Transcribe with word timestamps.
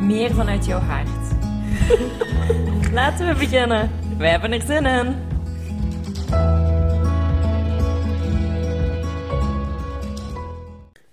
meer 0.00 0.30
vanuit 0.34 0.66
jouw 0.66 0.78
hart. 0.80 1.08
Laten 2.92 3.26
we 3.28 3.34
beginnen. 3.38 3.90
Wij 4.18 4.30
hebben 4.30 4.52
er 4.52 4.60
zin 4.62 4.86
in. 4.86 5.16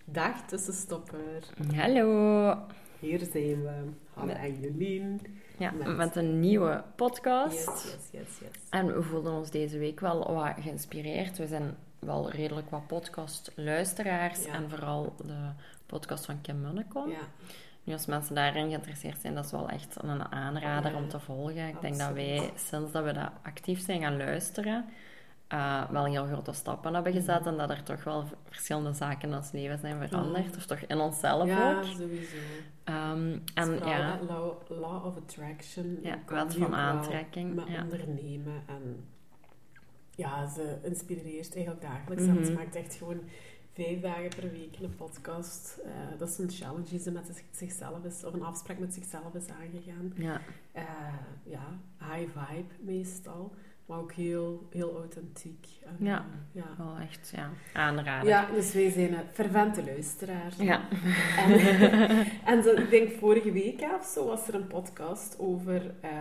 Dag 0.05 0.41
tussenstopper. 0.47 1.43
Hallo. 1.75 2.55
Hier 2.99 3.19
zijn 3.19 3.61
we, 3.63 3.71
Hanne 4.13 4.33
en 4.33 4.59
Jolien. 4.59 5.21
Ja, 5.57 5.71
Met- 5.71 5.95
met 5.97 6.15
een 6.15 6.39
nieuwe 6.39 6.83
podcast. 6.95 7.53
Yes, 7.53 7.83
yes, 7.83 7.93
yes, 8.11 8.39
yes. 8.39 8.49
En 8.69 8.85
we 8.95 9.01
voelden 9.03 9.33
ons 9.33 9.49
deze 9.51 9.77
week 9.77 9.99
wel 9.99 10.33
wat 10.33 10.53
geïnspireerd. 10.59 11.37
We 11.37 11.47
zijn 11.47 11.75
wel 11.99 12.31
redelijk 12.31 12.69
wat 12.69 12.87
podcastluisteraars. 12.87 14.45
Ja. 14.45 14.53
En 14.53 14.69
vooral 14.69 15.15
de 15.25 15.49
podcast 15.85 16.25
van 16.25 16.41
Kim 16.41 16.61
Munnekom. 16.61 17.09
Ja, 17.09 17.17
Nu, 17.87 17.93
als 17.93 18.05
mensen 18.05 18.35
daarin 18.35 18.67
geïnteresseerd 18.69 19.21
zijn, 19.21 19.35
dat 19.35 19.45
is 19.45 19.51
wel 19.51 19.69
echt 19.69 19.95
een 20.03 20.31
aanrader 20.31 20.95
om 20.95 21.09
te 21.09 21.19
volgen. 21.19 21.67
Ik 21.67 21.81
denk 21.81 21.97
dat 21.97 22.11
wij, 22.13 22.51
sinds 22.55 22.91
dat 22.91 23.03
we 23.03 23.11
dat 23.13 23.29
actief 23.43 23.79
zijn 23.85 24.01
gaan 24.01 24.17
luisteren, 24.17 24.85
eh, 25.47 25.89
wel 25.89 26.05
heel 26.05 26.25
grote 26.25 26.51
stappen 26.53 26.93
hebben 26.93 27.11
Mhm. 27.11 27.21
gezet. 27.21 27.45
En 27.45 27.57
dat 27.57 27.69
er 27.69 27.83
toch 27.83 28.03
wel 28.03 28.23
verschillende 28.49 28.93
zaken 28.93 29.29
in 29.29 29.35
ons 29.35 29.51
leven 29.51 29.77
zijn 29.79 30.07
veranderd. 30.07 30.45
Ja. 30.45 30.57
Of 30.57 30.65
toch 30.65 30.79
in 30.79 30.97
onszelf 30.99 31.47
ja 31.47 31.77
ook. 31.77 31.83
sowieso. 31.83 32.35
Ehm, 32.83 33.31
Het 33.31 33.41
en 33.53 33.87
ja, 33.87 34.19
law, 34.27 34.53
law 34.67 35.05
of 35.05 35.17
attraction. 35.17 35.99
Ja, 36.03 36.17
wet 36.27 36.55
van 36.55 36.75
aantrekking, 36.75 37.55
Met 37.55 37.67
ja. 37.67 37.81
ondernemen 37.83 38.61
en 38.67 39.05
ja, 40.15 40.47
ze 40.47 40.77
inspireert 40.83 41.55
eigenlijk 41.55 41.81
dagelijks. 41.85 42.23
Mhm. 42.23 42.37
En 42.37 42.45
ze 42.45 42.51
maakt 42.51 42.75
echt 42.75 42.95
gewoon 42.95 43.19
vijf 43.77 44.01
dagen 44.01 44.29
per 44.29 44.51
week 44.51 44.79
een 44.81 44.95
podcast. 44.95 45.77
Eh, 45.85 45.91
dat 46.19 46.29
is 46.29 46.37
een 46.37 46.49
challenge 46.49 46.89
die 46.89 46.99
ze 46.99 47.11
met 47.11 47.25
zich- 47.25 47.43
zichzelf 47.51 48.03
is, 48.05 48.23
of 48.23 48.33
een 48.33 48.43
afspraak 48.43 48.79
met 48.79 48.93
zichzelf 48.93 49.33
is 49.33 49.47
aangegaan. 49.49 50.13
ja, 50.15 50.41
Eh, 50.71 50.83
ja, 51.43 51.79
high 51.99 52.29
vibe 52.39 52.73
meestal, 52.79 53.53
maar 53.87 53.97
ook 53.99 54.11
heel, 54.11 54.67
heel 54.71 54.95
authentiek. 54.97 55.67
En, 55.85 55.95
Ja. 56.05 56.17
eh, 56.17 56.61
ja. 56.61 56.65
wel 56.77 56.97
echt 56.97 57.31
ja, 57.35 57.49
aanrader. 57.73 58.27
Ja, 58.29 58.51
dus 58.51 58.73
wij 58.73 58.89
zijn 58.91 59.13
een 59.13 59.23
fervente 59.33 59.83
luisteraar. 59.85 60.53
Ja. 60.57 60.81
En, 61.37 61.51
en 62.45 62.63
zo, 62.63 62.69
ik 62.73 62.89
denk 62.89 63.11
vorige 63.19 63.51
week 63.51 63.81
of 63.99 64.05
zo 64.05 64.25
was 64.25 64.47
er 64.47 64.55
een 64.55 64.67
podcast 64.67 65.39
over 65.39 65.93
eh, 66.01 66.11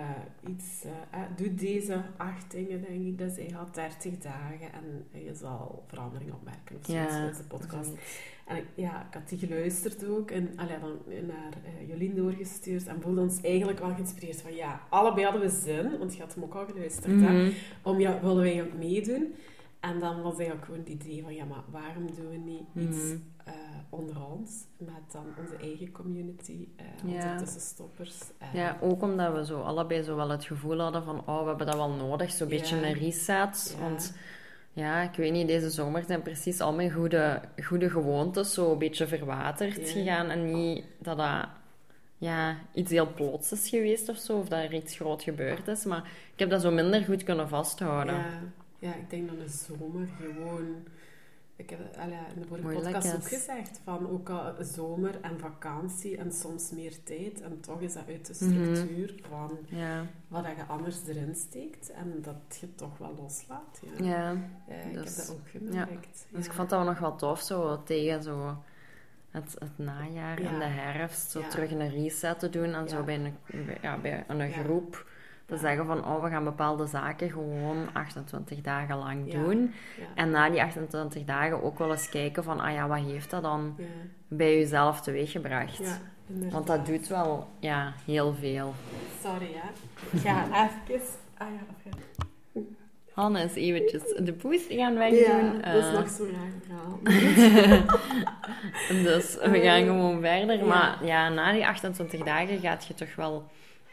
iets. 0.48 0.84
eh, 0.84 1.20
eh, 1.20 1.26
doe 1.36 1.54
deze 1.54 2.00
acht 2.16 2.50
dingen, 2.50 2.82
denk 2.82 3.04
ik. 3.06 3.18
Dus 3.18 3.36
hij 3.36 3.50
had 3.54 3.74
30 3.74 4.18
dagen 4.18 4.72
en 4.72 5.22
je 5.24 5.34
zal 5.34 5.84
verandering 5.86 6.32
opmerken 6.32 6.76
of 6.76 6.84
zoiets. 6.86 7.12
Ja, 7.14 7.20
Dat 7.22 7.30
is 7.30 7.36
de 7.36 7.44
podcast. 7.44 7.84
zoiets. 7.84 8.34
En 8.46 8.56
ik, 8.56 8.64
ja, 8.74 9.06
ik 9.08 9.14
had 9.14 9.28
die 9.28 9.38
geluisterd 9.38 10.04
ook 10.06 10.30
en 10.30 10.50
allee, 10.56 10.78
dan 10.80 10.98
naar 11.26 11.52
eh, 11.64 11.88
Jolien 11.88 12.14
doorgestuurd 12.14 12.86
en 12.86 13.00
voelde 13.02 13.20
ons 13.20 13.40
eigenlijk 13.40 13.78
wel 13.78 13.94
geïnspireerd 13.94 14.40
van 14.42 14.54
ja, 14.54 14.80
allebei 14.88 15.24
hadden 15.24 15.42
we 15.42 15.48
zin, 15.48 15.98
want 15.98 16.14
je 16.14 16.20
had 16.22 16.34
hem 16.34 16.42
ook 16.44 16.54
al 16.54 16.66
geluisterd, 16.66 17.20
hè, 17.20 17.32
Mhm. 17.42 17.50
om 17.82 18.00
ja, 18.00 18.20
willen 18.20 18.36
wij 18.42 18.62
ook 18.62 18.72
meedoen. 18.78 19.34
En 19.80 20.00
dan 20.00 20.22
was 20.22 20.34
eigenlijk 20.36 20.64
gewoon 20.64 20.80
het 20.80 20.88
idee 20.88 21.22
van 21.22 21.34
ja, 21.34 21.44
maar 21.44 21.62
waarom 21.70 22.06
doen 22.14 22.28
we 22.30 22.36
niet 22.36 22.88
iets 22.90 23.02
Mhm. 23.04 23.16
eh, 23.44 23.52
onder 23.90 24.26
ons 24.26 24.64
met 24.78 25.12
dan 25.12 25.24
onze 25.40 25.56
eigen 25.56 25.92
community, 25.92 26.68
eh, 26.76 26.84
Ja. 27.12 27.16
onze 27.32 27.44
tussenstoppers. 27.44 28.18
Ja, 28.52 28.78
ook 28.80 29.02
omdat 29.02 29.32
we 29.34 29.44
zo 29.44 29.60
allebei 29.60 30.02
zo 30.02 30.16
wel 30.16 30.30
het 30.30 30.44
gevoel 30.44 30.78
hadden 30.78 31.04
van, 31.04 31.22
oh, 31.26 31.40
we 31.42 31.48
hebben 31.48 31.66
dat 31.66 31.74
wel 31.74 31.90
nodig, 31.90 32.30
zo'n 32.30 32.48
Ja. 32.48 32.56
beetje 32.56 32.76
een 32.86 32.92
reset. 32.92 33.74
Ja. 33.78 33.82
Want 33.88 34.14
ja, 34.76 35.02
ik 35.02 35.14
weet 35.16 35.32
niet, 35.32 35.46
deze 35.46 35.70
zomer 35.70 36.04
zijn 36.06 36.22
precies 36.22 36.60
al 36.60 36.72
mijn 36.72 36.90
goede, 36.90 37.40
goede 37.64 37.90
gewoontes 37.90 38.54
zo 38.54 38.72
een 38.72 38.78
beetje 38.78 39.06
verwaterd 39.06 39.76
Ja. 39.76 39.86
gegaan. 39.92 40.28
En 40.30 40.52
niet 40.52 40.84
dat 40.98 41.16
dat 41.16 41.48
ja, 42.18 42.56
iets 42.74 42.90
heel 42.90 43.12
plots 43.14 43.52
is 43.52 43.68
geweest 43.68 44.08
of 44.08 44.16
zo, 44.16 44.38
of 44.38 44.48
dat 44.48 44.58
er 44.58 44.74
iets 44.74 44.96
groot 44.96 45.22
gebeurd 45.22 45.68
is. 45.68 45.84
Maar 45.84 46.02
ik 46.32 46.38
heb 46.38 46.50
dat 46.50 46.60
zo 46.62 46.70
minder 46.70 47.02
goed 47.04 47.22
kunnen 47.22 47.48
vasthouden. 47.48 48.14
ja, 48.14 48.40
ja, 48.78 48.94
ik 48.94 49.10
denk 49.10 49.28
dat 49.28 49.38
een 49.38 49.48
zomer 49.48 50.08
gewoon... 50.20 50.66
Ik 51.56 51.70
heb 51.70 51.78
in 52.34 52.40
de 52.40 52.46
vorige 52.46 52.66
podcast 52.68 53.14
ook 53.14 53.28
gezegd, 53.28 53.80
van 53.84 54.10
ook 54.10 54.28
al 54.30 54.54
zomer 54.60 55.20
en 55.20 55.38
vakantie 55.38 56.16
en 56.16 56.32
soms 56.32 56.70
meer 56.70 57.02
tijd. 57.02 57.40
En 57.40 57.60
toch 57.60 57.80
is 57.80 57.92
dat 57.92 58.02
uit 58.08 58.38
de 58.38 58.44
Mhm. 58.44 58.74
structuur 58.74 59.14
van 59.28 59.58
Ja, 59.68 60.06
wat 60.28 60.44
je 60.56 60.64
anders 60.68 61.06
erin 61.06 61.34
steekt. 61.34 61.90
En 61.92 62.18
dat 62.22 62.56
je 62.60 62.74
toch 62.74 62.98
wel 62.98 63.14
loslaat. 63.22 63.80
Ja. 63.98 64.04
ja. 64.06 64.36
Eh, 64.68 64.86
ik 64.86 64.92
Dus, 64.92 65.16
heb 65.16 65.26
dat 65.26 65.30
ook 65.36 65.48
gemerkt. 65.48 66.26
Dus 66.30 66.46
ik 66.46 66.52
vond 66.52 66.70
dat 66.70 66.84
nog 66.84 66.98
wel 66.98 67.16
tof, 67.16 67.40
zo 67.40 67.82
tegen 67.82 68.22
zo 68.22 68.56
het, 69.30 69.56
het 69.58 69.78
najaar 69.78 70.42
Ja. 70.42 70.48
en 70.48 70.58
de 70.58 70.64
herfst, 70.64 71.30
zo 71.30 71.40
Ja. 71.40 71.48
terug 71.48 71.70
een 71.70 71.90
reset 71.90 72.38
te 72.38 72.48
doen 72.50 72.74
en 72.74 72.88
zo 72.88 73.02
bij 73.02 73.14
een, 73.14 73.34
bij- 73.66 73.78
ja, 73.82 73.98
bij 73.98 74.24
een 74.28 74.52
groep 74.52 75.06
te 75.46 75.56
zeggen 75.56 75.86
van, 75.86 76.04
oh, 76.06 76.22
we 76.22 76.28
gaan 76.30 76.44
bepaalde 76.44 76.86
zaken 76.86 77.30
gewoon 77.30 77.76
28 77.92 78.60
dagen 78.60 78.96
lang 78.96 79.32
Ja. 79.32 79.38
doen. 79.42 79.72
Ja. 79.98 80.04
En 80.14 80.30
na 80.30 80.50
die 80.50 80.62
28 80.62 81.24
dagen 81.24 81.62
ook 81.62 81.78
wel 81.78 81.90
eens 81.90 82.08
kijken 82.08 82.44
van, 82.44 82.60
ah 82.60 82.72
ja, 82.72 82.88
wat 82.88 82.98
heeft 82.98 83.30
dat 83.30 83.42
dan 83.42 83.74
Ja. 83.78 83.84
bij 84.28 84.58
jezelf 84.58 85.00
teweeggebracht? 85.00 85.76
Ja, 85.78 85.98
inderdaad. 86.26 86.52
Want 86.52 86.66
dat 86.66 86.86
doet 86.86 87.06
wel, 87.08 87.48
ja, 87.58 87.92
heel 88.04 88.34
veel. 88.34 88.74
Sorry, 89.22 89.50
hè. 89.54 89.68
Ik 90.16 90.20
ga 90.20 90.44
even... 90.88 91.06
Ah 91.38 91.46
ja, 91.48 91.60
oké. 91.70 91.96
Hanne 93.12 93.42
is 93.42 93.54
eventjes 93.54 94.02
de 94.24 94.32
poes 94.32 94.62
gaan 94.68 94.92
Ja, 94.92 94.98
wegdoen. 94.98 95.60
dat 95.62 95.74
is 95.74 95.84
eh, 95.86 95.92
nog 95.92 96.08
zo'n 96.08 96.30
raar 96.30 96.52
verhaal. 96.66 96.98
Dus 99.02 99.36
we 99.42 99.60
gaan 99.60 99.82
gewoon 99.84 100.20
verder. 100.20 100.56
Ja. 100.58 100.64
Maar 100.64 101.04
ja, 101.04 101.28
na 101.28 101.52
die 101.52 101.66
28 101.66 102.22
dagen 102.22 102.58
gaat 102.58 102.86
je 102.86 102.94
toch 102.94 103.14
wel 103.14 103.50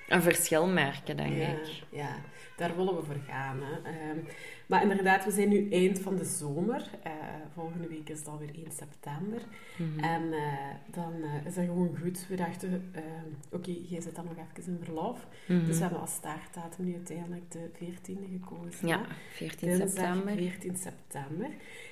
een 0.08 0.22
verschil 0.22 0.68
merken, 0.68 1.18
denk 1.18 1.36
ja, 1.36 1.48
ik. 1.48 1.84
ja, 1.90 2.16
daar 2.56 2.76
willen 2.76 2.96
we 2.96 3.04
voor 3.04 3.22
gaan. 3.28 3.62
Hè. 3.62 3.90
Ehm, 3.90 4.18
maar 4.66 4.82
inderdaad, 4.82 5.26
we 5.26 5.32
zijn 5.32 5.50
nu 5.50 5.72
eind 5.72 6.00
van 6.00 6.16
de 6.16 6.26
zomer. 6.26 6.90
Eh, 7.04 7.12
volgende 7.54 7.88
week 7.88 8.10
is 8.10 8.18
het 8.18 8.28
alweer 8.28 8.50
1 8.56 8.72
september. 8.72 9.42
Mhm. 9.78 10.00
En 10.00 10.34
eh, 10.34 10.76
dan 10.92 11.14
eh, 11.24 11.46
is 11.46 11.54
dat 11.56 11.66
gewoon 11.66 11.98
goed. 12.02 12.26
We 12.28 12.36
dachten, 12.36 12.90
ehm, 12.92 13.30
oké, 13.52 13.76
jij 13.88 14.02
zit 14.02 14.16
dan 14.16 14.26
nog 14.26 14.34
even 14.38 14.74
in 14.74 14.80
verlof. 14.84 15.28
Mhm. 15.48 15.66
Dus 15.66 15.76
we 15.76 15.82
hebben 15.82 16.00
als 16.02 16.14
startdatum 16.14 16.86
nu 16.86 16.94
uiteindelijk 16.94 17.52
de 17.52 17.70
14e 17.74 18.28
gekozen. 18.32 18.88
Ja, 18.88 18.98
hè. 18.98 19.14
14 19.34 19.68
Dinsdag 19.68 19.90
september. 19.90 20.36
14 20.36 20.76
september. 20.78 21.50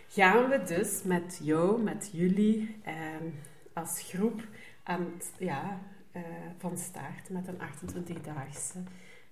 Gaan 0.08 0.50
we 0.50 0.62
dus 0.64 1.04
met 1.04 1.40
jou, 1.44 1.82
met 1.82 2.10
jullie, 2.14 2.76
ehm, 2.84 3.26
als 3.74 4.02
groep 4.02 4.42
aan 4.84 5.08
ja, 5.38 5.80
eh, 6.12 6.22
van 6.58 6.78
start 6.78 7.30
met 7.30 7.48
een 7.48 7.58
28-daagse. 7.60 8.78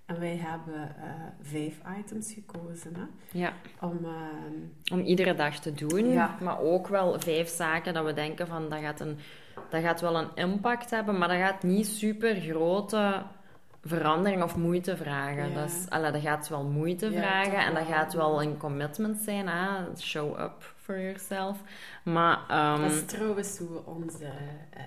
En 0.06 0.20
wij 0.20 0.36
hebben 0.38 0.96
eh, 0.96 1.12
vijf 1.42 1.80
items 2.00 2.34
gekozen 2.34 2.96
hè, 2.96 3.04
Ja, 3.40 3.54
om... 3.80 4.00
ehm, 4.06 4.94
om 4.94 5.00
iedere 5.00 5.36
dag 5.36 5.60
te 5.60 5.74
doen. 5.74 6.10
Ja. 6.10 6.38
Maar 6.42 6.60
ook 6.60 6.88
wel 6.88 7.20
vijf 7.20 7.50
zaken 7.50 7.94
dat 7.94 8.06
we 8.06 8.14
denken 8.14 8.48
van, 8.48 8.70
dat 8.70 8.80
gaat, 8.80 9.00
een, 9.00 9.18
dat 9.70 9.82
gaat 9.82 10.02
wel 10.02 10.18
een 10.18 10.30
impact 10.36 10.90
hebben, 10.90 11.18
maar 11.18 11.28
dat 11.28 11.38
gaat 11.38 11.64
niet 11.64 11.88
super 11.88 12.36
grote 12.36 13.24
verandering 13.84 14.44
of 14.44 14.56
moeite 14.56 14.98
vragen. 14.98 15.50
Ja. 15.50 15.56
Dat, 15.56 15.70
is, 15.70 15.86
allee, 15.90 16.12
dat 16.12 16.22
gaat 16.22 16.50
wel 16.50 16.64
moeite 16.64 17.12
Ja, 17.12 17.20
vragen 17.22 17.58
en 17.58 17.74
dat 17.74 17.86
gaat 17.86 18.14
wel 18.14 18.42
een 18.42 18.58
commitment 18.58 19.18
zijn. 19.18 19.48
Hè? 19.48 19.96
Show 19.98 20.40
up 20.40 20.74
for 20.76 21.00
yourself. 21.00 21.58
Maar 22.04 22.40
ehm, 22.48 22.82
dat 22.82 22.92
is 22.92 23.06
trouwens 23.06 23.58
hoe 23.58 23.70
we 23.70 23.86
onze 23.86 24.26
eh, 24.70 24.84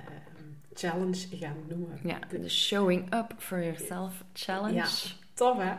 challenge 0.74 1.26
gaan 1.30 1.56
noemen. 1.68 1.98
ja, 2.02 2.18
de 2.30 2.48
showing 2.48 3.14
up 3.14 3.34
for 3.38 3.62
yourself 3.62 4.24
challenge. 4.32 4.74
Ja. 4.74 4.86
Tof, 5.34 5.56
hè? 5.58 5.72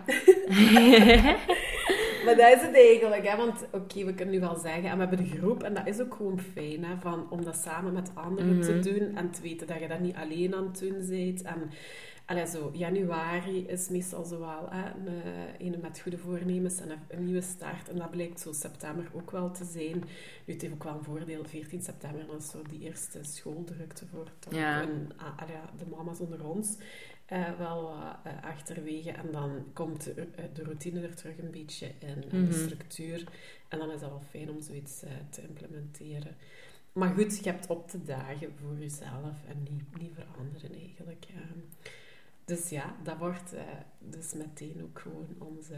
maar 2.26 2.36
dat 2.36 2.56
is 2.56 2.62
het 2.62 2.76
eigenlijk, 2.76 3.28
hè? 3.28 3.38
Want 3.38 3.66
oké, 3.72 4.06
we 4.06 4.14
kunnen 4.14 4.34
nu 4.34 4.40
wel 4.40 4.56
zeggen, 4.56 4.84
en 4.90 4.98
we 4.98 5.06
hebben 5.06 5.18
de 5.30 5.38
groep, 5.38 5.64
en 5.64 5.74
dat 5.74 5.88
is 5.88 6.00
ook 6.02 6.14
gewoon 6.16 6.40
fijn, 6.54 6.84
hè? 6.84 6.96
Van, 7.00 7.28
om 7.30 7.44
dat 7.44 7.56
samen 7.56 7.94
met 7.94 8.12
anderen 8.14 8.62
te 8.62 8.72
Mhm. 8.72 8.82
doen 8.82 9.16
en 9.16 9.32
te 9.32 9.42
weten 9.42 9.68
dat 9.68 9.80
je 9.80 9.88
dat 9.88 10.00
niet 10.00 10.16
alleen 10.16 10.56
aan 10.56 10.64
het 10.64 10.80
doen 10.80 11.06
bent. 11.10 11.42
En 11.42 11.72
allee, 12.34 12.48
zo, 12.48 12.70
januari 12.74 13.68
is 13.68 13.90
meestal 13.90 14.24
zo 14.26 14.40
wel 14.40 14.68
hè, 14.70 14.90
een, 14.94 15.08
eh, 15.08 15.66
ene 15.68 15.78
met 15.78 16.00
goede 16.00 16.18
voornemens 16.18 16.80
en 16.80 16.90
een, 16.90 17.00
een 17.08 17.24
nieuwe 17.26 17.42
start. 17.42 17.90
En 17.90 17.98
dat 17.98 18.12
blijkt 18.12 18.40
zo 18.40 18.52
september 18.54 19.06
ook 19.14 19.32
wel 19.32 19.52
te 19.52 19.66
zijn. 19.66 20.04
Nu, 20.46 20.54
het 20.54 20.62
heeft 20.62 20.74
ook 20.74 20.84
wel 20.84 20.94
een 20.98 21.04
voordeel, 21.04 21.46
14 21.46 21.82
september, 21.82 22.26
dat 22.28 22.42
is 22.42 22.50
zo 22.50 22.62
die 22.70 22.80
eerste 22.80 23.20
schooldrukte 23.24 24.06
voor 24.08 24.28
toch 24.40 24.54
Ja. 24.54 24.82
een, 24.82 25.12
ah, 25.18 25.38
allee, 25.42 25.56
de 25.78 25.86
mama's 25.96 26.20
onder 26.20 26.46
ons. 26.48 26.78
eh, 27.26 27.58
wel 27.58 27.82
wat 27.84 28.16
eh, 28.24 28.44
achterwege. 28.44 29.12
En 29.12 29.32
dan 29.32 29.66
komt 29.74 30.04
de, 30.04 30.12
eh, 30.36 30.44
de 30.54 30.64
routine 30.64 31.02
er 31.02 31.16
terug 31.16 31.38
een 31.38 31.52
beetje 31.52 31.86
in, 32.00 32.24
en 32.32 32.40
Mhm. 32.42 32.46
de 32.52 32.54
structuur. 32.66 33.24
En 33.68 33.80
dan 33.80 33.92
is 33.92 34.00
dat 34.00 34.10
wel 34.10 34.22
fijn 34.30 34.50
om 34.50 34.62
zoiets 34.62 35.04
eh, 35.04 35.12
te 35.30 35.42
implementeren. 35.42 36.36
Maar 36.94 37.14
goed, 37.14 37.38
je 37.44 37.50
hebt 37.50 37.68
op 37.68 37.88
te 37.90 38.04
dagen 38.04 38.54
voor 38.62 38.78
jezelf 38.80 39.36
en 39.48 39.64
niet, 39.70 40.02
niet 40.02 40.12
veranderen 40.14 40.74
eigenlijk. 40.80 41.26
Dus 42.46 42.70
ja, 42.70 42.96
dat 43.04 43.18
wordt 43.18 43.54
eh, 43.54 43.62
dus 44.00 44.34
meteen 44.34 44.82
ook 44.84 45.00
gewoon 45.00 45.28
onze, 45.38 45.76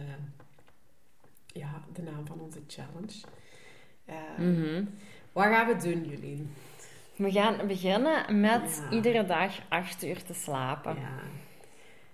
ja, 1.45 1.81
de 1.93 2.01
naam 2.01 2.25
van 2.27 2.39
onze 2.39 2.59
challenge. 2.67 3.21
Ehm, 4.05 4.51
Mhm. 4.51 4.83
Wat 5.31 5.43
gaan 5.45 5.67
we 5.67 5.75
doen, 5.89 6.05
Jullie? 6.09 6.47
We 7.15 7.31
gaan 7.31 7.67
beginnen 7.67 8.39
met 8.39 8.81
Ja. 8.89 8.95
iedere 8.95 9.25
dag 9.25 9.69
acht 9.69 10.03
uur 10.03 10.23
te 10.23 10.33
slapen. 10.33 10.95
Ja. 10.95 11.19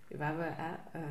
We 0.07 0.23
hebben 0.23 0.55
hè, 0.55 0.73
eh, 0.99 1.03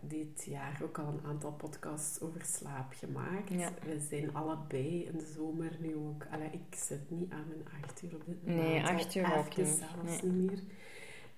dit 0.00 0.44
jaar 0.44 0.80
ook 0.82 0.98
al 0.98 1.06
een 1.06 1.26
aantal 1.26 1.52
podcasts 1.52 2.20
over 2.20 2.44
slaap 2.44 2.92
gemaakt. 2.96 3.48
Ja. 3.50 3.70
We 3.84 3.98
zijn 4.08 4.34
allebei 4.34 5.04
in 5.04 5.18
de 5.18 5.26
zomer 5.36 5.70
nu 5.80 5.94
ook... 5.94 6.26
Allee, 6.30 6.50
ik 6.50 6.76
zit 6.78 7.10
niet 7.10 7.32
aan 7.32 7.44
mijn 7.48 7.82
acht 7.84 8.02
uur 8.02 8.14
op 8.14 8.22
dit 8.26 8.46
moment. 8.46 8.66
Nee, 8.68 8.82
acht 8.84 9.14
uur 9.14 9.36
ook 9.36 9.56
niet. 9.56 9.66
zelfs 9.68 10.22
Nee. 10.22 10.32
niet 10.32 10.50
meer. 10.50 10.60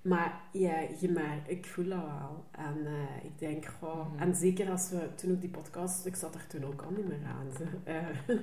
Maar 0.08 0.40
ja, 0.52 0.80
je 1.00 1.08
merkt, 1.10 1.50
ik 1.50 1.66
voel 1.66 1.88
dat 1.88 1.98
wel. 2.04 2.44
En 2.50 2.86
eh, 2.86 3.24
ik 3.24 3.38
denk, 3.38 3.64
goh, 3.64 4.12
Mhm. 4.12 4.22
en 4.22 4.34
zeker 4.34 4.70
als 4.70 4.90
we 4.90 5.14
toen 5.14 5.30
ook 5.32 5.40
die 5.40 5.50
podcast, 5.50 6.06
ik 6.06 6.14
zat 6.16 6.34
er 6.34 6.46
toen 6.46 6.64
ook 6.64 6.82
al 6.82 6.90
niet 6.90 7.08
meer 7.08 7.24
aan, 7.26 7.46
ze, 7.56 7.64
eh, 7.84 8.36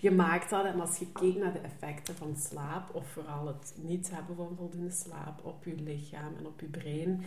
gemaakt 0.10 0.50
hadden. 0.50 0.72
En 0.72 0.80
als 0.80 0.98
je 0.98 1.12
keek 1.12 1.36
naar 1.36 1.52
de 1.52 1.58
effecten 1.58 2.14
van 2.14 2.36
slaap, 2.36 2.94
of 2.94 3.06
vooral 3.12 3.46
het 3.46 3.74
niet 3.82 4.10
hebben 4.14 4.36
van 4.36 4.56
voldoende 4.56 4.90
slaap 4.90 5.44
op 5.44 5.64
je 5.64 5.74
lichaam 5.74 6.36
en 6.38 6.46
op 6.46 6.60
je 6.60 6.66
brein, 6.66 7.22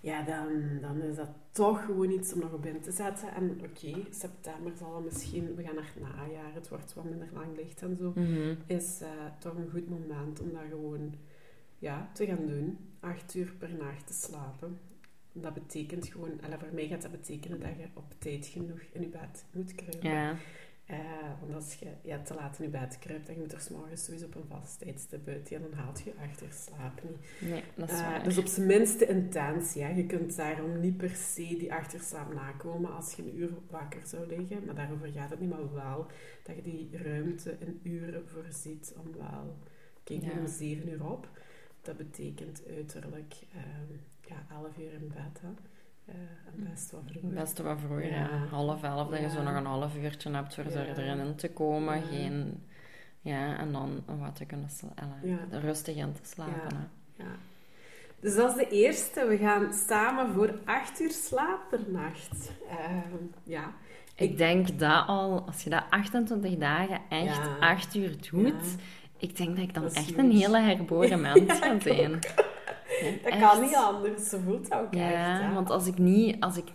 ja, 0.00 0.22
dan, 0.22 0.48
dan 0.80 1.00
is 1.02 1.16
dat 1.16 1.28
toch 1.50 1.84
gewoon 1.84 2.10
iets 2.10 2.32
om 2.32 2.40
nog 2.40 2.52
op 2.52 2.66
in 2.66 2.80
te 2.80 2.92
zetten. 2.92 3.28
En 3.34 3.50
oké, 3.64 3.94
september 4.10 4.72
zal 4.78 4.94
het 4.94 5.04
misschien, 5.04 5.54
we 5.54 5.62
gaan 5.62 5.74
naar 5.74 5.90
het 5.94 6.02
najaar, 6.02 6.54
het 6.54 6.68
wordt 6.68 6.94
wat 6.94 7.04
minder 7.04 7.28
lang 7.32 7.56
licht 7.56 7.82
en 7.82 7.96
zo 7.96 8.12
Mhm. 8.14 8.54
is 8.66 9.00
eh, 9.00 9.08
toch 9.38 9.54
een 9.56 9.70
goed 9.72 9.88
moment 9.90 10.40
om 10.40 10.52
dat 10.52 10.62
gewoon 10.70 11.14
ja, 11.78 12.08
te 12.12 12.26
gaan 12.26 12.46
doen. 12.46 12.78
Acht 13.06 13.34
uur 13.34 13.52
per 13.58 13.74
nacht 13.74 14.06
te 14.06 14.12
slapen. 14.12 14.78
Dat 15.32 15.54
betekent 15.54 16.06
gewoon, 16.08 16.40
en 16.40 16.58
voor 16.58 16.68
mij 16.72 16.86
gaat 16.88 17.02
dat 17.02 17.10
betekenen 17.10 17.60
dat 17.60 17.68
je 17.78 17.86
op 17.94 18.14
tijd 18.18 18.46
genoeg 18.46 18.80
in 18.92 19.00
je 19.00 19.08
bed 19.08 19.44
moet 19.52 19.74
kruipen. 19.74 20.10
Ja. 20.10 20.36
Eh, 20.86 20.96
want 21.40 21.54
als 21.54 21.74
je 21.74 21.86
ja, 22.02 22.22
te 22.22 22.34
laat 22.34 22.58
in 22.58 22.64
je 22.64 22.70
bed 22.70 22.98
kruipt, 22.98 23.26
dan 23.26 23.38
moet 23.38 23.52
er 23.52 23.60
's 23.60 23.68
morgens 23.70 24.04
sowieso 24.04 24.26
op 24.26 24.34
een 24.34 24.44
vast 24.48 24.78
tijdstip 24.78 25.28
uit. 25.28 25.48
Ja, 25.48 25.58
dan 25.58 25.72
haalt 25.72 25.98
je 25.98 26.04
je 26.04 26.16
acht 26.28 26.42
uur 26.42 26.52
slaap 26.52 27.02
niet. 27.02 27.50
Nee, 27.50 27.62
dat 27.76 27.90
is 27.90 27.98
Eh, 27.98 28.24
dus 28.24 28.38
op 28.38 28.46
zijn 28.46 28.66
minst 28.66 28.98
de 28.98 29.06
intentie. 29.06 29.86
Je 29.94 30.06
kunt 30.06 30.36
daarom 30.36 30.80
niet 30.80 30.96
per 30.96 31.14
se 31.14 31.42
die 31.58 31.72
acht 31.72 31.94
uur 31.94 32.00
slaap 32.00 32.34
nakomen 32.34 32.94
als 32.94 33.12
je 33.12 33.22
een 33.22 33.38
uur 33.38 33.50
wakker 33.70 34.00
zou 34.06 34.26
liggen. 34.26 34.64
Maar 34.64 34.74
daarover 34.74 35.08
gaat 35.12 35.30
het 35.30 35.40
niet, 35.40 35.50
maar 35.50 35.72
wel 35.74 36.06
dat 36.42 36.56
je 36.56 36.62
die 36.62 36.88
ruimte 37.02 37.56
in 37.58 37.80
uren 37.82 38.28
voorziet 38.28 38.94
om 38.96 39.12
wel... 39.16 39.56
Kijk 40.04 40.22
Ja. 40.22 40.30
om 40.38 40.46
zeven 40.46 40.88
uur 40.88 41.04
op. 41.06 41.28
Dat 41.86 41.96
betekent 41.96 42.62
uiterlijk 42.76 43.34
ehm, 43.54 43.92
ja, 44.20 44.54
elf 44.56 44.78
uur 44.78 44.92
in 44.92 45.08
bed. 45.08 45.40
Hè. 45.40 45.48
Eh, 46.04 46.14
en 46.46 46.68
best 46.70 46.90
wel 46.90 47.02
vroeg. 47.06 47.32
Best 47.32 47.58
wel 47.58 47.78
vroeger, 47.78 48.10
ja. 48.10 48.16
Ja. 48.16 48.46
Half 48.50 48.82
elf, 48.82 49.08
dat 49.08 49.20
je 49.20 49.30
zo 49.30 49.42
nog 49.42 49.54
een 49.54 49.64
half 49.66 49.96
uurtje 49.96 50.30
hebt 50.30 50.54
voor 50.54 50.64
Ja. 50.70 50.86
er 50.86 50.98
erin 50.98 51.34
te 51.36 51.52
komen. 51.52 52.02
Geen... 52.02 52.62
Ja, 53.20 53.58
en 53.58 53.72
dan 53.72 54.02
wat 54.18 54.36
te 54.36 54.44
kunnen 54.44 54.70
slapen. 54.70 55.18
Ja. 55.22 55.38
Rustig 55.50 55.96
in 55.96 56.12
te 56.12 56.20
slapen. 56.22 56.90
Ja. 57.14 57.36
Dus 58.20 58.34
dat 58.34 58.56
is 58.56 58.68
de 58.68 58.74
eerste. 58.74 59.26
We 59.26 59.36
gaan 59.36 59.72
samen 59.72 60.32
voor 60.32 60.58
acht 60.64 61.00
uur 61.00 61.10
slaap 61.10 61.60
per 61.70 61.80
nacht. 61.88 62.52
Ehm, 62.68 63.24
ja. 63.42 63.72
Ik 64.16 64.36
denk 64.36 64.78
dat 64.78 65.06
al, 65.06 65.46
als 65.46 65.62
je 65.62 65.70
dat 65.70 65.84
28 65.90 66.56
dagen 66.56 67.00
echt. 67.08 67.48
8 67.60 67.94
uur 67.94 68.16
doet. 68.30 68.76
Ik 69.18 69.36
denk 69.36 69.56
dat 69.56 69.64
ik 69.64 69.74
dan 69.74 69.82
Dat 69.82 69.92
echt 69.92 70.18
een 70.18 70.30
hele 70.30 70.58
herboren 70.60 71.20
mens 71.30 71.52
ga 71.58 71.80
zijn. 71.80 72.12
Dat 72.12 72.44
Echt. 73.32 73.40
kan 73.40 73.60
niet 73.62 73.74
anders. 73.74 74.28
Ze 74.28 74.40
voelt 74.40 74.68
dat 74.70 74.80
ook 74.80 74.92
echt. 74.94 75.12
Ja, 75.12 75.52
want 75.54 75.70
als 75.70 75.86
ik 75.86 75.98
niet, 75.98 76.40
als 76.40 76.56
ik, 76.56 76.68